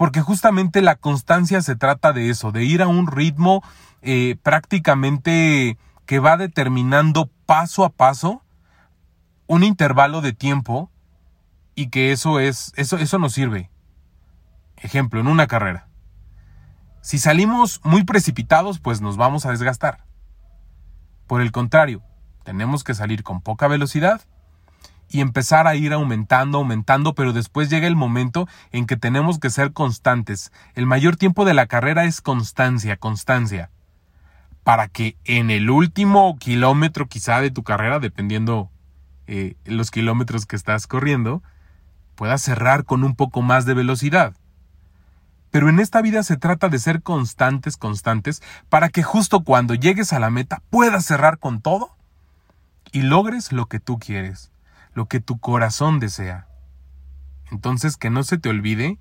porque 0.00 0.22
justamente 0.22 0.80
la 0.80 0.96
constancia 0.96 1.60
se 1.60 1.76
trata 1.76 2.14
de 2.14 2.30
eso, 2.30 2.52
de 2.52 2.64
ir 2.64 2.80
a 2.80 2.88
un 2.88 3.06
ritmo 3.06 3.62
eh, 4.00 4.36
prácticamente 4.42 5.76
que 6.06 6.18
va 6.18 6.38
determinando 6.38 7.30
paso 7.44 7.84
a 7.84 7.90
paso 7.90 8.42
un 9.46 9.62
intervalo 9.62 10.22
de 10.22 10.32
tiempo 10.32 10.90
y 11.74 11.88
que 11.90 12.12
eso 12.12 12.40
es, 12.40 12.72
eso, 12.76 12.96
eso 12.96 13.18
nos 13.18 13.34
sirve. 13.34 13.70
Ejemplo, 14.78 15.20
en 15.20 15.26
una 15.26 15.46
carrera. 15.46 15.86
Si 17.02 17.18
salimos 17.18 17.82
muy 17.84 18.02
precipitados, 18.02 18.78
pues 18.78 19.02
nos 19.02 19.18
vamos 19.18 19.44
a 19.44 19.50
desgastar. 19.50 20.09
Por 21.30 21.42
el 21.42 21.52
contrario, 21.52 22.02
tenemos 22.42 22.82
que 22.82 22.92
salir 22.92 23.22
con 23.22 23.40
poca 23.40 23.68
velocidad 23.68 24.20
y 25.08 25.20
empezar 25.20 25.68
a 25.68 25.76
ir 25.76 25.92
aumentando, 25.92 26.58
aumentando, 26.58 27.14
pero 27.14 27.32
después 27.32 27.70
llega 27.70 27.86
el 27.86 27.94
momento 27.94 28.48
en 28.72 28.84
que 28.84 28.96
tenemos 28.96 29.38
que 29.38 29.48
ser 29.50 29.72
constantes. 29.72 30.50
El 30.74 30.86
mayor 30.86 31.14
tiempo 31.14 31.44
de 31.44 31.54
la 31.54 31.66
carrera 31.66 32.04
es 32.04 32.20
constancia, 32.20 32.96
constancia. 32.96 33.70
Para 34.64 34.88
que 34.88 35.16
en 35.24 35.52
el 35.52 35.70
último 35.70 36.36
kilómetro 36.36 37.06
quizá 37.06 37.40
de 37.40 37.52
tu 37.52 37.62
carrera, 37.62 38.00
dependiendo 38.00 38.68
eh, 39.28 39.54
los 39.64 39.92
kilómetros 39.92 40.46
que 40.46 40.56
estás 40.56 40.88
corriendo, 40.88 41.44
puedas 42.16 42.42
cerrar 42.42 42.84
con 42.84 43.04
un 43.04 43.14
poco 43.14 43.40
más 43.40 43.66
de 43.66 43.74
velocidad. 43.74 44.34
Pero 45.50 45.68
en 45.68 45.80
esta 45.80 46.00
vida 46.02 46.22
se 46.22 46.36
trata 46.36 46.68
de 46.68 46.78
ser 46.78 47.02
constantes, 47.02 47.76
constantes, 47.76 48.42
para 48.68 48.88
que 48.88 49.02
justo 49.02 49.42
cuando 49.42 49.74
llegues 49.74 50.12
a 50.12 50.20
la 50.20 50.30
meta 50.30 50.62
puedas 50.70 51.04
cerrar 51.04 51.38
con 51.38 51.60
todo 51.60 51.96
y 52.92 53.02
logres 53.02 53.52
lo 53.52 53.66
que 53.66 53.80
tú 53.80 53.98
quieres 53.98 54.50
lo 54.94 55.06
que 55.06 55.20
tu 55.20 55.38
corazón 55.38 56.00
desea. 56.00 56.46
Entonces 57.50 57.96
que 57.96 58.10
no 58.10 58.22
se 58.22 58.38
te 58.38 58.48
olvide 58.48 58.98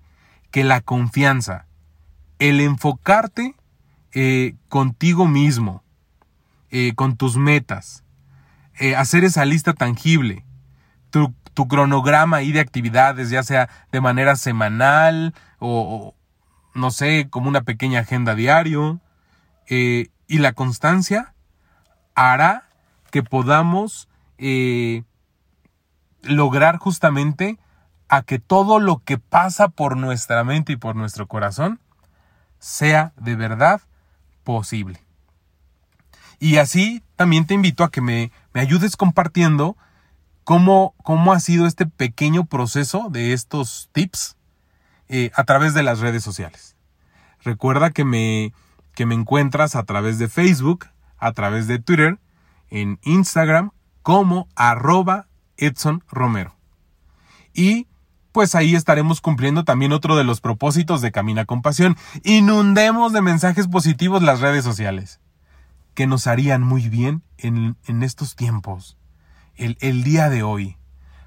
que 0.52 0.64
la 0.64 0.82
confianza, 0.82 1.66
el 2.40 2.60
enfocarte 2.60 3.56
eh, 4.14 4.56
contigo 4.70 5.28
mismo, 5.28 5.84
eh, 6.72 6.94
con 6.96 7.18
tus 7.18 7.38
metas, 7.38 8.04
eh, 8.80 8.96
hacer 8.96 9.24
esa 9.24 9.46
lista 9.46 9.74
tangible, 9.74 10.46
tu, 11.10 11.34
cronograma 11.68 12.38
ahí 12.38 12.54
de 12.54 12.62
actividades, 12.62 13.30
ya 13.30 13.44
sea 13.44 13.68
de 13.92 14.00
manera 14.00 14.38
semanal 14.38 15.34
o, 15.60 16.16
no 16.74 16.92
sé, 16.92 17.28
como 17.30 17.50
una 17.50 17.62
pequeña 17.62 18.02
agenda 18.02 18.36
diario, 18.36 19.00
y 19.68 20.10
la 20.28 20.54
constancia 20.54 21.36
hará 22.16 22.70
que 23.12 23.22
podamos 23.22 24.08
lograr 26.24 26.78
justamente 26.78 27.60
a 28.08 28.24
que 28.24 28.40
todo 28.40 28.80
lo 28.80 29.00
que 29.00 29.20
pasa 29.20 29.70
por 29.70 29.96
nuestra 29.96 30.44
mente 30.44 30.74
y 30.74 30.78
por 30.78 30.96
nuestro 30.96 31.28
corazón 31.28 31.80
sea 32.58 33.14
de 33.18 33.36
verdad 33.36 33.82
posible. 34.44 35.04
Y 36.40 36.58
así 36.58 37.04
también 37.16 37.46
te 37.46 37.54
invito 37.54 37.84
a 37.84 37.92
que 37.92 38.02
me, 38.02 38.32
ayudes 38.54 38.98
compartiendo 38.98 39.78
cómo, 40.44 40.96
cómo, 41.04 41.34
ha 41.34 41.40
sido 41.40 41.68
este 41.68 41.86
pequeño 41.86 42.46
proceso 42.46 43.10
de 43.10 43.34
estos 43.34 43.90
tips 43.92 44.38
eh, 45.10 45.32
a 45.36 45.44
través 45.44 45.74
de 45.74 45.84
las 45.84 46.00
redes 46.00 46.24
sociales. 46.24 46.76
Recuerda 47.42 47.90
que 47.90 48.06
me, 48.06 48.54
que 48.94 49.06
me 49.06 49.16
encuentras 49.16 49.76
a 49.76 49.84
través 49.84 50.20
de 50.20 50.30
Facebook, 50.30 50.86
a 51.18 51.32
través 51.34 51.68
de 51.68 51.80
Twitter, 51.80 52.20
en 52.70 53.00
Instagram 53.04 53.72
como 54.04 54.48
arroba 54.56 55.28
Edson 55.58 56.04
Romero. 56.10 56.56
Y 57.54 57.88
pues 58.32 58.56
ahí 58.56 58.76
estaremos 58.76 59.22
cumpliendo 59.22 59.64
también 59.64 59.92
otro 59.92 60.16
de 60.16 60.24
los 60.24 60.42
propósitos 60.42 61.02
de 61.02 61.12
Camina 61.12 61.46
con 61.46 61.62
Pasión. 61.62 61.98
Inundemos 62.24 63.12
de 63.12 63.22
mensajes 63.22 63.68
positivos 63.68 64.22
las 64.22 64.40
redes 64.40 64.64
sociales, 64.64 65.20
que 65.96 66.08
nos 66.08 66.28
harían 66.28 66.62
muy 66.62 66.88
bien 66.88 67.24
en, 67.38 67.76
estos 68.04 68.36
tiempos, 68.36 68.98
el, 69.56 69.78
el, 69.82 70.04
día 70.04 70.30
de 70.30 70.44
hoy, 70.44 70.78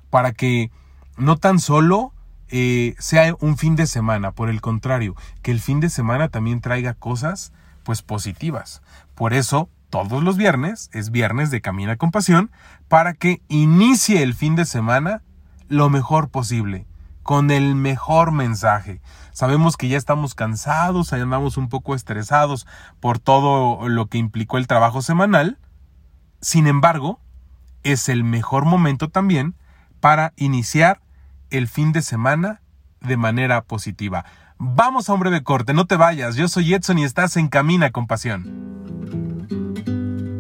para 0.09 0.33
que 0.33 0.71
no 1.17 1.37
tan 1.37 1.59
solo 1.59 2.13
eh, 2.55 2.95
sea 2.99 3.35
un 3.41 3.57
fin 3.57 3.77
de 3.77 3.87
semana, 3.87 4.33
por 4.33 4.51
el 4.51 4.61
contrario, 4.61 5.17
que 5.41 5.51
el 5.51 5.61
fin 5.61 5.81
de 5.81 5.89
semana 5.89 6.29
también 6.29 6.61
traiga 6.61 6.93
cosas 6.93 7.51
pues 7.83 8.03
positivas. 8.03 8.83
Por 9.15 9.33
eso 9.33 9.71
todos 9.89 10.23
los 10.23 10.37
viernes, 10.37 10.91
es 10.93 11.11
viernes 11.11 11.51
de 11.51 11.63
Camina 11.63 11.97
con 11.97 12.11
Pasión, 12.11 12.51
para 12.89 13.15
que 13.15 13.41
inicie 13.49 14.23
el 14.23 14.35
fin 14.35 14.55
de 14.55 14.67
semana 14.67 15.23
lo 15.69 15.89
mejor 15.89 16.29
posible, 16.29 16.87
con 17.23 17.51
el 17.51 17.75
mejor 17.75 18.33
mensaje. 18.33 19.01
Sabemos 19.33 19.79
que 19.79 19.89
ya 19.89 19.97
estamos 19.97 20.35
cansados, 20.35 21.15
andamos 21.15 21.57
un 21.57 21.71
poco 21.71 21.95
estresados 21.95 22.67
por 23.01 23.19
todo 23.19 23.89
lo 23.89 24.07
que 24.09 24.19
implicó 24.19 24.59
el 24.59 24.67
trabajo 24.67 25.01
semanal. 25.01 25.59
Sin 26.43 26.67
embargo, 26.67 27.19
es 27.83 28.11
el 28.11 28.25
mejor 28.25 28.67
momento 28.67 29.09
también 29.09 29.55
para 30.01 30.35
iniciar 30.37 31.01
el 31.53 31.69
fin 31.69 31.93
de 31.93 32.03
semana 32.03 32.63
de 33.01 33.17
manera 33.17 33.63
positiva. 33.65 34.25
Vamos 34.59 35.09
a 35.09 35.15
un 35.15 35.21
breve 35.21 35.43
corte, 35.43 35.75
no 35.75 35.87
te 35.87 35.97
vayas. 35.97 36.37
Yo 36.37 36.49
soy 36.49 36.75
Edson 36.75 36.99
y 36.99 37.05
estás 37.05 37.37
en 37.37 37.49
Camina 37.49 37.91
con 37.91 38.07
Pasión. 38.07 38.73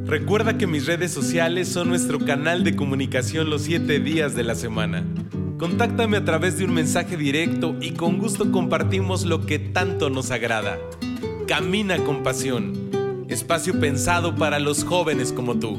Recuerda 0.06 0.58
que 0.58 0.66
mis 0.66 0.86
redes 0.86 1.12
sociales 1.12 1.68
son 1.68 1.88
nuestro 1.88 2.18
canal 2.18 2.64
de 2.64 2.76
comunicación 2.76 3.48
los 3.50 3.62
7 3.62 4.00
días 4.00 4.34
de 4.34 4.44
la 4.44 4.54
semana. 4.54 5.04
Contáctame 5.58 6.18
a 6.18 6.24
través 6.24 6.58
de 6.58 6.64
un 6.64 6.74
mensaje 6.74 7.16
directo 7.16 7.76
y 7.80 7.92
con 7.92 8.18
gusto 8.18 8.52
compartimos 8.52 9.24
lo 9.24 9.46
que 9.46 9.58
tanto 9.58 10.10
nos 10.10 10.30
agrada. 10.30 10.76
Camina 11.46 11.98
con 11.98 12.22
pasión. 12.22 12.90
Espacio 13.28 13.78
pensado 13.80 14.34
para 14.34 14.58
los 14.58 14.84
jóvenes 14.84 15.32
como 15.32 15.58
tú. 15.58 15.78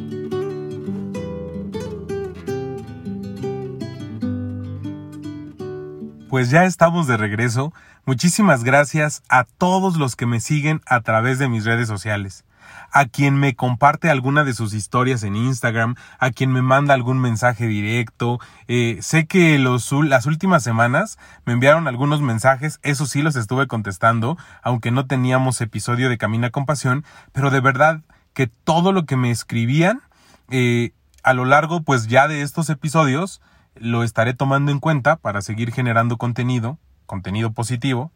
Pues 6.34 6.50
ya 6.50 6.64
estamos 6.64 7.06
de 7.06 7.16
regreso. 7.16 7.74
Muchísimas 8.08 8.64
gracias 8.64 9.22
a 9.30 9.44
todos 9.44 9.98
los 9.98 10.16
que 10.16 10.26
me 10.26 10.40
siguen 10.40 10.82
a 10.88 11.02
través 11.02 11.38
de 11.38 11.48
mis 11.48 11.64
redes 11.64 11.88
sociales 11.88 12.44
a 12.92 13.06
quien 13.06 13.36
me 13.36 13.56
comparte 13.56 14.10
alguna 14.10 14.44
de 14.44 14.56
sus 14.56 14.74
historias 14.74 15.22
en 15.22 15.36
Instagram, 15.36 15.94
a 16.18 16.32
quien 16.32 16.52
me 16.52 16.64
manda 16.64 16.96
algún 16.96 17.20
mensaje 17.20 17.68
directo. 17.68 18.40
Eh, 18.68 18.98
sé 19.02 19.28
que 19.28 19.60
los, 19.60 19.92
las 19.92 20.26
últimas 20.26 20.64
semanas 20.64 21.20
me 21.46 21.54
enviaron 21.54 21.88
algunos 21.88 22.22
mensajes, 22.22 22.80
eso 22.82 23.06
sí 23.06 23.22
los 23.22 23.36
estuve 23.36 23.68
contestando, 23.68 24.36
aunque 24.64 24.90
no 24.90 25.06
teníamos 25.06 25.62
episodio 25.62 26.10
de 26.10 26.18
Camina 26.18 26.50
con 26.50 26.66
Pasión, 26.66 27.06
pero 27.32 27.52
de 27.52 27.60
verdad 27.60 28.02
que 28.34 28.48
todo 28.48 28.92
lo 28.92 29.06
que 29.06 29.18
me 29.18 29.30
escribían 29.30 30.02
eh, 30.50 30.94
a 31.22 31.34
lo 31.34 31.46
largo 31.46 31.84
pues 31.84 32.08
ya 32.08 32.28
de 32.28 32.42
estos 32.42 32.72
episodios 32.72 33.40
lo 33.76 34.04
estaré 34.04 34.34
tomando 34.34 34.72
en 34.72 34.80
cuenta 34.80 35.16
para 35.16 35.42
seguir 35.42 35.72
generando 35.72 36.18
contenido, 36.18 36.78
contenido 37.06 37.52
positivo, 37.52 38.12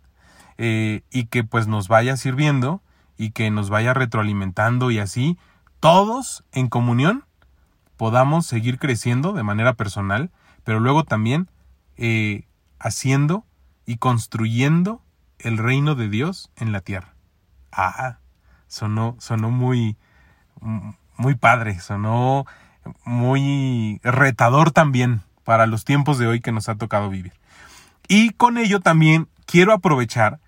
eh, 0.58 1.02
y 1.12 1.26
que 1.26 1.44
pues 1.44 1.68
nos 1.68 1.88
vaya 1.88 2.18
sirviendo 2.18 2.82
y 3.18 3.32
que 3.32 3.52
nos 3.52 3.70
vaya 3.70 3.94
retroalimentando 3.94 4.90
y 4.90 5.00
así 5.00 5.38
todos 5.80 6.44
en 6.52 6.68
comunión 6.68 7.26
podamos 7.96 8.46
seguir 8.46 8.80
creciendo 8.80 9.34
de 9.34 9.44
manera 9.44 9.74
personal, 9.74 10.32
pero 10.64 10.80
luego 10.80 11.04
también 11.04 11.50
eh, 11.98 12.46
haciendo 12.80 13.46
y 13.86 13.98
construyendo 13.98 15.02
el 15.40 15.58
reino 15.58 15.96
de 15.96 16.10
Dios 16.10 16.52
en 16.56 16.72
la 16.72 16.82
tierra. 16.82 17.14
Ah, 17.72 18.18
sonó, 18.68 19.16
sonó 19.20 19.52
muy, 19.52 19.98
muy 21.18 21.36
padre, 21.36 21.80
sonó 21.80 22.46
muy 23.04 24.00
retador 24.04 24.72
también 24.72 25.22
para 25.48 25.66
los 25.66 25.86
tiempos 25.86 26.18
de 26.18 26.28
hoy 26.28 26.42
que 26.42 26.52
nos 26.52 26.68
ha 26.68 26.76
tocado 26.76 27.10
vivir. 27.10 27.32
Y 28.10 28.32
con 28.32 28.58
ello 28.58 28.82
también 28.82 29.30
quiero 29.46 29.72
aprovechar 29.72 30.42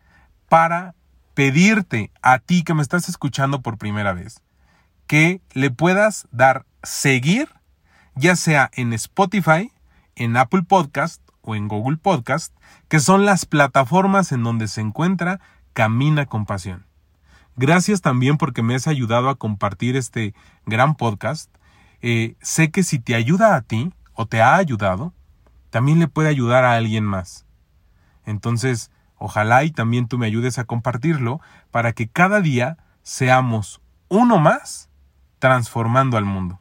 para 0.49 0.93
pedirte 1.35 2.12
a 2.21 2.39
ti 2.39 2.63
que 2.63 2.73
me 2.73 2.81
estás 2.81 3.07
escuchando 3.07 3.62
por 3.62 3.77
primera 3.77 4.12
vez 4.12 4.41
que 5.07 5.39
le 5.53 5.71
puedas 5.71 6.27
dar 6.31 6.65
seguir, 6.83 7.47
ya 8.15 8.35
sea 8.35 8.69
en 8.73 8.91
Spotify, 8.91 9.71
en 10.15 10.35
Apple 10.35 10.63
Podcast 10.63 11.21
o 11.43 11.55
en 11.55 11.69
Google 11.69 11.95
Podcast, 11.95 12.53
que 12.89 12.99
son 12.99 13.25
las 13.25 13.45
plataformas 13.45 14.33
en 14.33 14.43
donde 14.43 14.67
se 14.67 14.81
encuentra 14.81 15.39
Camina 15.71 16.25
con 16.25 16.45
Pasión. 16.45 16.85
Gracias 17.55 18.01
también 18.01 18.35
porque 18.35 18.63
me 18.63 18.75
has 18.75 18.88
ayudado 18.88 19.29
a 19.29 19.35
compartir 19.35 19.95
este 19.95 20.35
gran 20.65 20.95
podcast. 20.95 21.49
Eh, 22.01 22.35
sé 22.41 22.69
que 22.69 22.83
si 22.83 22.99
te 22.99 23.15
ayuda 23.15 23.55
a 23.55 23.62
ti 23.62 23.93
o 24.19 24.25
te 24.25 24.41
ha 24.41 24.55
ayudado, 24.55 25.13
también 25.69 25.99
le 25.99 26.08
puede 26.08 26.29
ayudar 26.29 26.65
a 26.65 26.73
alguien 26.73 27.05
más. 27.05 27.45
Entonces, 28.25 28.91
Ojalá 29.19 29.65
y 29.65 29.71
también 29.71 30.08
tú 30.08 30.17
me 30.17 30.25
ayudes 30.25 30.58
a 30.58 30.63
compartirlo 30.63 31.41
para 31.71 31.91
que 31.91 32.08
cada 32.08 32.39
día 32.39 32.77
seamos 33.03 33.82
uno 34.08 34.39
más 34.39 34.89
transformando 35.39 36.17
al 36.17 36.23
mundo. 36.23 36.60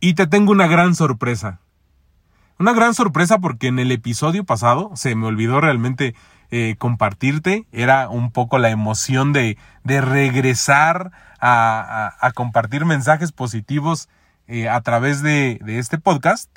Y 0.00 0.14
te 0.14 0.26
tengo 0.26 0.50
una 0.50 0.66
gran 0.66 0.96
sorpresa. 0.96 1.60
Una 2.58 2.72
gran 2.72 2.94
sorpresa 2.94 3.38
porque 3.38 3.68
en 3.68 3.78
el 3.78 3.92
episodio 3.92 4.44
pasado 4.44 4.90
se 4.96 5.14
me 5.14 5.26
olvidó 5.26 5.60
realmente 5.60 6.16
eh, 6.50 6.74
compartirte. 6.78 7.64
Era 7.70 8.08
un 8.08 8.32
poco 8.32 8.58
la 8.58 8.70
emoción 8.70 9.32
de, 9.32 9.56
de 9.84 10.00
regresar 10.00 11.12
a, 11.40 12.16
a, 12.20 12.32
compartir 12.32 12.84
mensajes 12.84 13.30
positivos 13.30 14.08
eh, 14.46 14.68
a 14.68 14.80
través 14.80 15.22
de, 15.22 15.60
este 15.66 15.98
podcast. 15.98 16.50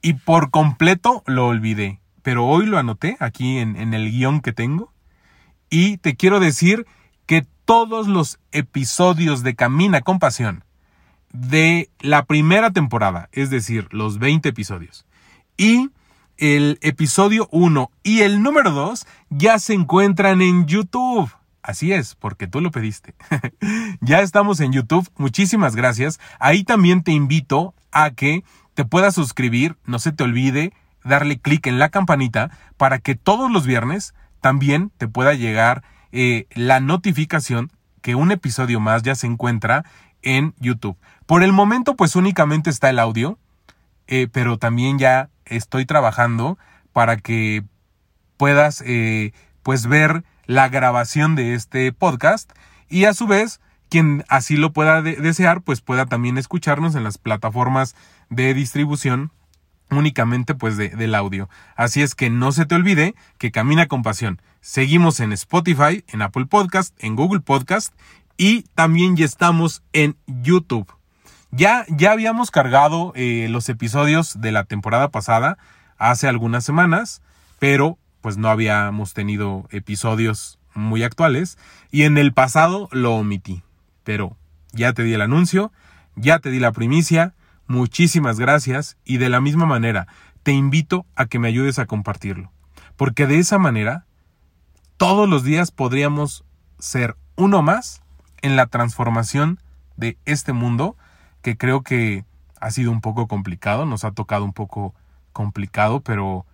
y 0.00 0.14
por 0.14 0.50
completo 0.50 1.22
lo 1.26 1.46
olvidé. 1.46 2.00
Pero 2.22 2.46
hoy 2.46 2.66
lo 2.66 2.78
anoté 2.78 3.16
aquí 3.20 3.58
en, 3.58 3.76
en 3.76 3.94
el 3.94 4.10
guion 4.10 4.40
que 4.40 4.52
tengo. 4.52 4.92
Y 5.70 5.98
te 5.98 6.16
quiero 6.16 6.40
decir 6.40 6.86
que 7.26 7.46
todos 7.64 8.08
los 8.08 8.38
episodios 8.50 9.42
de 9.42 9.54
Camina 9.54 10.02
con 10.02 10.18
Pasión 10.18 10.64
de 11.32 11.90
la 12.00 12.24
primera 12.24 12.70
temporada, 12.70 13.28
es 13.32 13.50
decir, 13.50 13.88
los 13.90 14.18
20 14.18 14.50
episodios, 14.50 15.06
y 15.56 15.90
el 16.36 16.78
episodio 16.82 17.48
1 17.50 17.90
y 18.02 18.20
el 18.20 18.42
número 18.42 18.70
2 18.70 19.06
ya 19.30 19.58
se 19.58 19.74
encuentran 19.74 20.42
en 20.42 20.66
YouTube. 20.66 21.30
Así 21.62 21.92
es, 21.92 22.16
porque 22.16 22.48
tú 22.48 22.60
lo 22.60 22.70
pediste. 22.70 23.14
ya 24.00 24.20
estamos 24.20 24.60
en 24.60 24.72
YouTube. 24.72 25.08
Muchísimas 25.16 25.76
gracias. 25.76 26.18
Ahí 26.40 26.64
también 26.64 27.02
te 27.02 27.12
invito 27.12 27.74
a 27.92 28.10
que 28.10 28.42
te 28.74 28.84
puedas 28.84 29.14
suscribir. 29.14 29.76
No 29.84 29.98
se 29.98 30.12
te 30.12 30.24
olvide 30.24 30.72
darle 31.04 31.38
clic 31.38 31.66
en 31.66 31.78
la 31.78 31.90
campanita 31.90 32.50
para 32.76 32.98
que 32.98 33.14
todos 33.14 33.50
los 33.50 33.66
viernes 33.66 34.14
también 34.40 34.90
te 34.98 35.06
pueda 35.08 35.34
llegar 35.34 35.84
eh, 36.10 36.46
la 36.50 36.80
notificación 36.80 37.70
que 38.02 38.16
un 38.16 38.32
episodio 38.32 38.80
más 38.80 39.02
ya 39.02 39.14
se 39.14 39.28
encuentra 39.28 39.84
en 40.22 40.54
YouTube. 40.58 40.98
Por 41.26 41.42
el 41.42 41.52
momento, 41.52 41.96
pues 41.96 42.16
únicamente 42.16 42.70
está 42.70 42.90
el 42.90 42.98
audio, 42.98 43.38
eh, 44.08 44.28
pero 44.30 44.58
también 44.58 44.98
ya 44.98 45.30
estoy 45.44 45.86
trabajando 45.86 46.58
para 46.92 47.16
que 47.16 47.64
puedas, 48.36 48.82
eh, 48.84 49.32
pues, 49.62 49.86
ver 49.86 50.24
la 50.46 50.68
grabación 50.68 51.34
de 51.34 51.54
este 51.54 51.92
podcast 51.92 52.50
y 52.88 53.04
a 53.04 53.14
su 53.14 53.26
vez, 53.26 53.60
quien 53.88 54.24
así 54.28 54.56
lo 54.56 54.72
pueda 54.72 55.02
desear, 55.02 55.62
pues 55.62 55.80
pueda 55.80 56.06
también 56.06 56.38
escucharnos 56.38 56.94
en 56.94 57.04
las 57.04 57.18
plataformas 57.18 57.94
de 58.30 58.54
distribución 58.54 59.32
únicamente 59.90 60.54
pues 60.54 60.76
de, 60.76 60.88
del 60.90 61.14
audio. 61.14 61.48
Así 61.76 62.02
es 62.02 62.14
que 62.14 62.30
no 62.30 62.52
se 62.52 62.66
te 62.66 62.74
olvide 62.74 63.14
que 63.38 63.50
Camina 63.50 63.86
con 63.86 64.02
Pasión. 64.02 64.40
Seguimos 64.60 65.20
en 65.20 65.32
Spotify, 65.32 66.04
en 66.08 66.22
Apple 66.22 66.46
Podcast, 66.46 66.94
en 67.02 67.16
Google 67.16 67.40
Podcast 67.40 67.94
y 68.36 68.62
también 68.74 69.16
ya 69.16 69.24
estamos 69.24 69.82
en 69.92 70.16
YouTube. 70.26 70.92
Ya, 71.50 71.84
ya 71.88 72.12
habíamos 72.12 72.50
cargado 72.50 73.12
eh, 73.14 73.46
los 73.50 73.68
episodios 73.68 74.40
de 74.40 74.52
la 74.52 74.64
temporada 74.64 75.10
pasada 75.10 75.58
hace 75.98 76.26
algunas 76.26 76.64
semanas, 76.64 77.20
pero 77.58 77.98
pues 78.22 78.38
no 78.38 78.48
habíamos 78.48 79.12
tenido 79.12 79.66
episodios 79.70 80.58
muy 80.74 81.02
actuales 81.02 81.58
y 81.90 82.04
en 82.04 82.16
el 82.16 82.32
pasado 82.32 82.88
lo 82.92 83.14
omití. 83.16 83.62
Pero 84.04 84.36
ya 84.72 84.94
te 84.94 85.02
di 85.02 85.12
el 85.12 85.20
anuncio, 85.20 85.72
ya 86.16 86.38
te 86.38 86.50
di 86.50 86.58
la 86.58 86.72
primicia, 86.72 87.34
muchísimas 87.66 88.38
gracias 88.38 88.96
y 89.04 89.18
de 89.18 89.28
la 89.28 89.42
misma 89.42 89.66
manera 89.66 90.06
te 90.42 90.52
invito 90.52 91.04
a 91.14 91.26
que 91.26 91.38
me 91.38 91.48
ayudes 91.48 91.78
a 91.78 91.86
compartirlo, 91.86 92.50
porque 92.96 93.26
de 93.26 93.38
esa 93.38 93.58
manera 93.58 94.06
todos 94.96 95.28
los 95.28 95.44
días 95.44 95.70
podríamos 95.70 96.44
ser 96.78 97.16
uno 97.36 97.62
más 97.62 98.02
en 98.40 98.56
la 98.56 98.66
transformación 98.66 99.60
de 99.96 100.16
este 100.24 100.52
mundo 100.52 100.96
que 101.42 101.56
creo 101.56 101.82
que 101.82 102.24
ha 102.60 102.70
sido 102.70 102.90
un 102.92 103.00
poco 103.00 103.26
complicado, 103.26 103.86
nos 103.86 104.04
ha 104.04 104.12
tocado 104.12 104.44
un 104.44 104.52
poco 104.52 104.94
complicado, 105.32 106.00
pero 106.00 106.46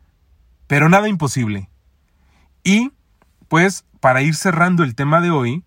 pero 0.69 0.89
nada 0.89 1.09
imposible. 1.09 1.69
Y 2.63 2.93
pues 3.49 3.85
para 3.99 4.23
ir 4.23 4.37
cerrando 4.37 4.85
el 4.85 4.95
tema 4.95 5.21
de 5.21 5.31
hoy 5.31 5.65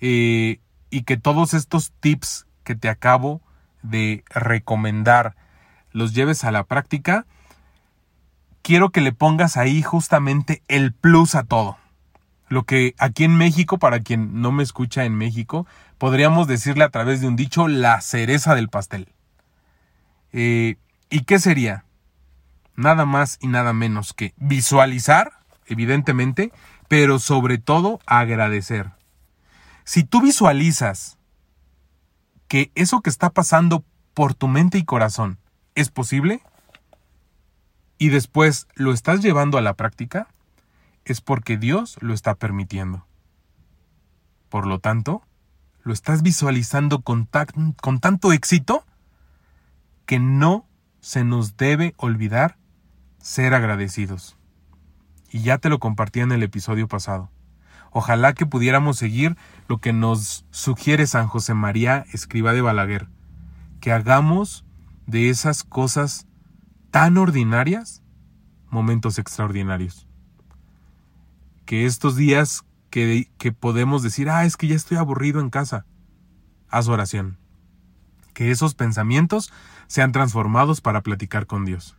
eh, 0.00 0.60
y 0.90 1.02
que 1.02 1.16
todos 1.16 1.54
estos 1.54 1.92
tips 1.98 2.46
que 2.62 2.76
te 2.76 2.88
acabo 2.88 3.40
de 3.82 4.22
recomendar 4.30 5.34
los 5.90 6.14
lleves 6.14 6.44
a 6.44 6.52
la 6.52 6.64
práctica, 6.64 7.26
quiero 8.62 8.90
que 8.90 9.00
le 9.00 9.12
pongas 9.12 9.56
ahí 9.56 9.82
justamente 9.82 10.62
el 10.68 10.92
plus 10.92 11.34
a 11.34 11.44
todo. 11.44 11.78
Lo 12.48 12.64
que 12.64 12.94
aquí 12.98 13.24
en 13.24 13.36
México, 13.36 13.78
para 13.78 14.00
quien 14.00 14.42
no 14.42 14.52
me 14.52 14.62
escucha 14.62 15.04
en 15.04 15.14
México, 15.14 15.66
podríamos 15.98 16.46
decirle 16.46 16.84
a 16.84 16.90
través 16.90 17.20
de 17.20 17.28
un 17.28 17.36
dicho 17.36 17.66
la 17.66 18.00
cereza 18.00 18.54
del 18.54 18.68
pastel. 18.68 19.08
Eh, 20.32 20.76
¿Y 21.08 21.20
qué 21.24 21.38
sería? 21.38 21.83
Nada 22.76 23.04
más 23.06 23.38
y 23.40 23.48
nada 23.48 23.72
menos 23.72 24.12
que 24.12 24.34
visualizar, 24.36 25.32
evidentemente, 25.66 26.52
pero 26.88 27.18
sobre 27.18 27.58
todo 27.58 28.00
agradecer. 28.06 28.90
Si 29.84 30.02
tú 30.04 30.20
visualizas 30.20 31.18
que 32.48 32.70
eso 32.74 33.00
que 33.00 33.10
está 33.10 33.30
pasando 33.30 33.84
por 34.14 34.34
tu 34.34 34.48
mente 34.48 34.78
y 34.78 34.84
corazón 34.84 35.38
es 35.74 35.90
posible 35.90 36.40
y 37.98 38.08
después 38.08 38.66
lo 38.74 38.92
estás 38.92 39.22
llevando 39.22 39.58
a 39.58 39.62
la 39.62 39.74
práctica, 39.74 40.28
es 41.04 41.20
porque 41.20 41.56
Dios 41.56 41.96
lo 42.00 42.14
está 42.14 42.34
permitiendo. 42.34 43.06
Por 44.48 44.66
lo 44.66 44.78
tanto, 44.78 45.22
lo 45.82 45.92
estás 45.92 46.22
visualizando 46.22 47.02
con, 47.02 47.28
con 47.80 48.00
tanto 48.00 48.32
éxito 48.32 48.84
que 50.06 50.18
no 50.18 50.66
se 51.00 51.24
nos 51.24 51.56
debe 51.56 51.94
olvidar 51.98 52.56
ser 53.24 53.54
agradecidos. 53.54 54.36
Y 55.30 55.40
ya 55.40 55.56
te 55.56 55.70
lo 55.70 55.78
compartí 55.78 56.20
en 56.20 56.30
el 56.30 56.42
episodio 56.42 56.88
pasado. 56.88 57.30
Ojalá 57.90 58.34
que 58.34 58.44
pudiéramos 58.44 58.98
seguir 58.98 59.36
lo 59.66 59.78
que 59.78 59.94
nos 59.94 60.44
sugiere 60.50 61.06
San 61.06 61.26
José 61.26 61.54
María 61.54 62.04
Escriba 62.12 62.52
de 62.52 62.60
Balaguer, 62.60 63.08
que 63.80 63.92
hagamos 63.92 64.66
de 65.06 65.30
esas 65.30 65.64
cosas 65.64 66.26
tan 66.90 67.16
ordinarias 67.16 68.02
momentos 68.68 69.18
extraordinarios. 69.18 70.06
Que 71.64 71.86
estos 71.86 72.16
días 72.16 72.62
que, 72.90 73.30
que 73.38 73.52
podemos 73.52 74.02
decir, 74.02 74.28
ah, 74.28 74.44
es 74.44 74.58
que 74.58 74.68
ya 74.68 74.76
estoy 74.76 74.98
aburrido 74.98 75.40
en 75.40 75.48
casa, 75.48 75.86
haz 76.68 76.88
oración. 76.88 77.38
Que 78.34 78.50
esos 78.50 78.74
pensamientos 78.74 79.50
sean 79.86 80.12
transformados 80.12 80.82
para 80.82 81.00
platicar 81.00 81.46
con 81.46 81.64
Dios. 81.64 81.96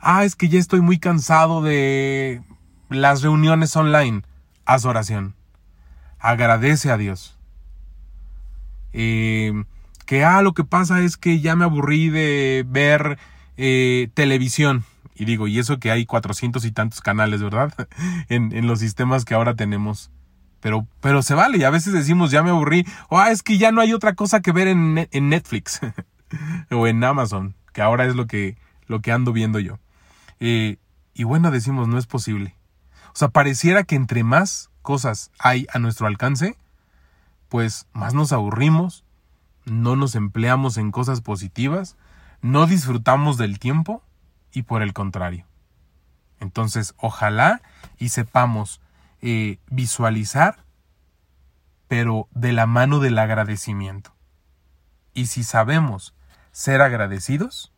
Ah, 0.00 0.24
es 0.24 0.36
que 0.36 0.48
ya 0.48 0.58
estoy 0.58 0.80
muy 0.80 0.98
cansado 0.98 1.62
de 1.62 2.42
las 2.88 3.22
reuniones 3.22 3.74
online 3.76 4.22
haz 4.68 4.84
oración. 4.84 5.34
Agradece 6.20 6.92
a 6.92 6.98
Dios. 6.98 7.36
Eh, 8.92 9.64
que, 10.04 10.24
ah, 10.24 10.42
lo 10.42 10.52
que 10.52 10.62
pasa 10.62 11.00
es 11.00 11.16
que 11.16 11.40
ya 11.40 11.56
me 11.56 11.64
aburrí 11.64 12.10
de 12.10 12.64
ver 12.68 13.18
eh, 13.56 14.10
televisión. 14.14 14.84
Y 15.14 15.24
digo, 15.24 15.48
y 15.48 15.58
eso 15.58 15.80
que 15.80 15.90
hay 15.90 16.06
cuatrocientos 16.06 16.64
y 16.64 16.70
tantos 16.70 17.00
canales, 17.00 17.42
¿verdad? 17.42 17.72
en, 18.28 18.54
en, 18.54 18.66
los 18.66 18.78
sistemas 18.78 19.24
que 19.24 19.34
ahora 19.34 19.56
tenemos. 19.56 20.10
Pero, 20.60 20.86
pero 21.00 21.22
se 21.22 21.34
vale, 21.34 21.58
y 21.58 21.64
a 21.64 21.70
veces 21.70 21.94
decimos, 21.94 22.30
ya 22.30 22.42
me 22.42 22.50
aburrí. 22.50 22.86
O, 23.08 23.18
ah, 23.18 23.30
es 23.30 23.42
que 23.42 23.56
ya 23.56 23.72
no 23.72 23.80
hay 23.80 23.94
otra 23.94 24.14
cosa 24.14 24.42
que 24.42 24.52
ver 24.52 24.68
en, 24.68 25.08
en 25.10 25.28
Netflix. 25.30 25.80
o 26.70 26.86
en 26.86 27.02
Amazon, 27.02 27.54
que 27.72 27.80
ahora 27.80 28.04
es 28.04 28.14
lo 28.14 28.26
que, 28.26 28.58
lo 28.86 29.00
que 29.00 29.12
ando 29.12 29.32
viendo 29.32 29.60
yo. 29.60 29.78
Eh, 30.40 30.78
y 31.14 31.24
bueno, 31.24 31.50
decimos, 31.50 31.88
no 31.88 31.98
es 31.98 32.06
posible. 32.06 32.54
O 33.08 33.16
sea, 33.16 33.28
pareciera 33.28 33.84
que 33.84 33.96
entre 33.96 34.22
más 34.24 34.70
cosas 34.82 35.30
hay 35.38 35.66
a 35.72 35.78
nuestro 35.78 36.06
alcance, 36.06 36.56
pues 37.48 37.86
más 37.92 38.14
nos 38.14 38.32
aburrimos, 38.32 39.04
no 39.64 39.96
nos 39.96 40.14
empleamos 40.14 40.76
en 40.76 40.92
cosas 40.92 41.20
positivas, 41.20 41.96
no 42.40 42.66
disfrutamos 42.66 43.36
del 43.36 43.58
tiempo 43.58 44.02
y 44.52 44.62
por 44.62 44.82
el 44.82 44.92
contrario. 44.92 45.44
Entonces, 46.40 46.94
ojalá 46.98 47.62
y 47.98 48.10
sepamos 48.10 48.80
eh, 49.20 49.58
visualizar, 49.70 50.64
pero 51.88 52.28
de 52.30 52.52
la 52.52 52.66
mano 52.66 53.00
del 53.00 53.18
agradecimiento. 53.18 54.14
Y 55.14 55.26
si 55.26 55.42
sabemos 55.42 56.14
ser 56.52 56.80
agradecidos, 56.80 57.72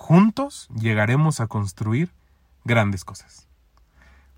juntos 0.00 0.66
llegaremos 0.74 1.40
a 1.40 1.46
construir 1.46 2.10
grandes 2.64 3.04
cosas. 3.04 3.46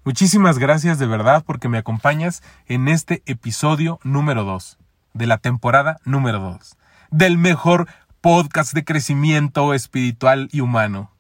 Muchísimas 0.05 0.59
gracias 0.59 0.98
de 0.98 1.07
verdad 1.07 1.44
porque 1.46 1.68
me 1.68 1.79
acompañas 1.79 2.42
en 2.66 2.88
este 2.88 3.22
episodio 3.27 4.01
número 4.03 4.42
2 4.42 4.77
de 5.14 5.27
la 5.29 5.38
temporada 5.38 6.01
número 6.05 6.40
2 6.40 6.77
del 7.12 7.38
mejor 7.38 7.87
podcast 8.20 8.75
de 8.75 8.85
crecimiento 8.85 9.72
espiritual 9.72 10.48
y 10.51 10.61
humano. 10.61 11.12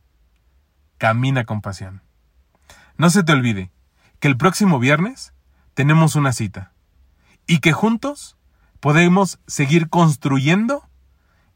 Camina 0.98 1.44
con 1.44 1.60
pasión. 1.60 2.02
No 2.98 3.10
se 3.10 3.22
te 3.22 3.32
olvide 3.32 3.70
que 4.18 4.26
el 4.26 4.36
próximo 4.36 4.80
viernes 4.80 5.32
tenemos 5.74 6.16
una 6.16 6.32
cita 6.32 6.72
y 7.46 7.60
que 7.60 7.72
juntos 7.72 8.36
podemos 8.80 9.38
seguir 9.46 9.88
construyendo 9.88 10.82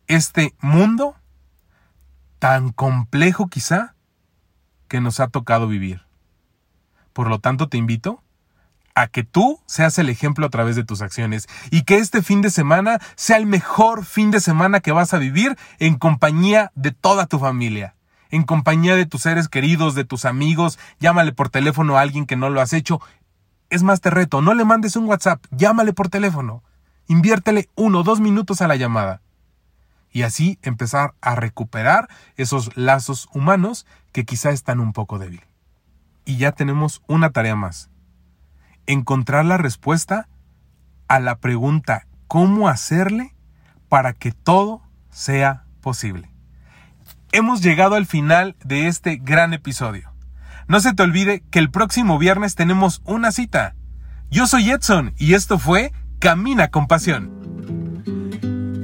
este 0.07 0.55
mundo 0.61 1.17
tan 2.39 2.73
complejo 2.73 3.49
quizá 3.49 3.95
que 4.89 5.01
nos 5.01 5.21
ha 5.21 5.29
tocado 5.29 5.69
vivir. 5.69 6.03
Por 7.13 7.29
lo 7.29 7.39
tanto, 7.39 7.69
te 7.69 7.79
invito 7.79 8.23
a 8.95 9.09
que 9.09 9.25
tú 9.25 9.61
seas 9.67 9.99
el 9.99 10.09
ejemplo 10.09 10.47
a 10.47 10.51
través 10.51 10.75
de 10.75 10.85
tus 10.85 11.03
acciones 11.03 11.49
y 11.71 11.83
que 11.83 11.97
este 11.97 12.23
fin 12.23 12.41
de 12.41 12.51
semana 12.51 12.99
sea 13.15 13.37
el 13.37 13.47
mejor 13.47 14.05
fin 14.05 14.31
de 14.31 14.41
semana 14.41 14.81
que 14.81 14.93
vas 14.93 15.13
a 15.13 15.19
vivir 15.19 15.57
en 15.79 15.97
compañía 15.97 16.73
de 16.75 16.93
toda 16.93 17.27
tu 17.27 17.39
familia. 17.39 17.95
en 18.31 18.43
compañía 18.43 18.97
de 18.97 19.07
tus 19.07 19.23
seres 19.23 19.49
queridos, 19.49 19.95
de 19.95 20.05
tus 20.05 20.25
amigos, 20.25 20.81
llámale 20.99 21.33
por 21.33 21.49
teléfono 21.49 21.97
a 21.97 22.01
alguien 22.01 22.27
que 22.27 22.37
no 22.37 22.51
lo 22.51 22.61
has 22.61 22.73
hecho. 22.73 23.01
Es 23.71 23.85
más, 23.85 24.01
te 24.01 24.11
reto, 24.11 24.43
no 24.43 24.53
le 24.53 24.65
mandes 24.65 24.97
un 24.97 25.07
WhatsApp, 25.07 25.45
llámale 25.53 25.93
por 25.93 26.09
teléfono. 26.09 26.65
Inviértele 27.07 27.69
uno 27.77 28.01
o 28.01 28.03
dos 28.03 28.19
minutos 28.19 28.61
a 28.63 28.67
la 28.67 28.75
llamada. 28.75 29.23
Y 30.17 30.23
así 30.23 30.59
empezar 30.63 31.13
a 31.21 31.35
recuperar 31.35 32.09
esos 32.39 32.75
lazos 32.75 33.29
humanos 33.35 33.85
que 34.13 34.25
quizá 34.25 34.49
están 34.49 34.81
un 34.81 34.95
poco 34.95 35.19
débil. 35.19 35.43
Y 36.25 36.39
ya 36.39 36.53
tenemos 36.53 37.03
una 37.07 37.33
tarea 37.33 37.55
más. 37.55 37.91
Encontrar 38.87 39.45
la 39.45 39.59
respuesta 39.59 40.27
a 41.07 41.21
la 41.21 41.37
pregunta 41.37 42.07
¿cómo 42.29 42.71
hacerle 42.71 43.35
para 43.91 44.15
que 44.15 44.33
todo 44.33 44.81
sea 45.11 45.67
posible? 45.83 46.31
hemos 47.33 47.61
llegado 47.61 47.95
al 47.95 48.07
final 48.07 48.57
de 48.65 48.87
este 48.87 49.17
gran 49.17 49.53
episodio. 49.53 50.15
No 50.67 50.81
se 50.81 50.95
te 50.95 51.03
olvide 51.03 51.45
que 51.51 51.59
el 51.59 51.71
próximo 51.71 52.19
viernes 52.19 52.55
tenemos 52.55 53.03
una 53.05 53.33
cita. 53.33 53.75
Yo 54.31 54.47
soy 54.47 54.71
Edson 54.71 55.13
y 55.19 55.35
esto 55.35 55.59
fue 55.59 55.93
Camina 56.21 56.69
con 56.69 56.87
Pasión. 56.87 57.36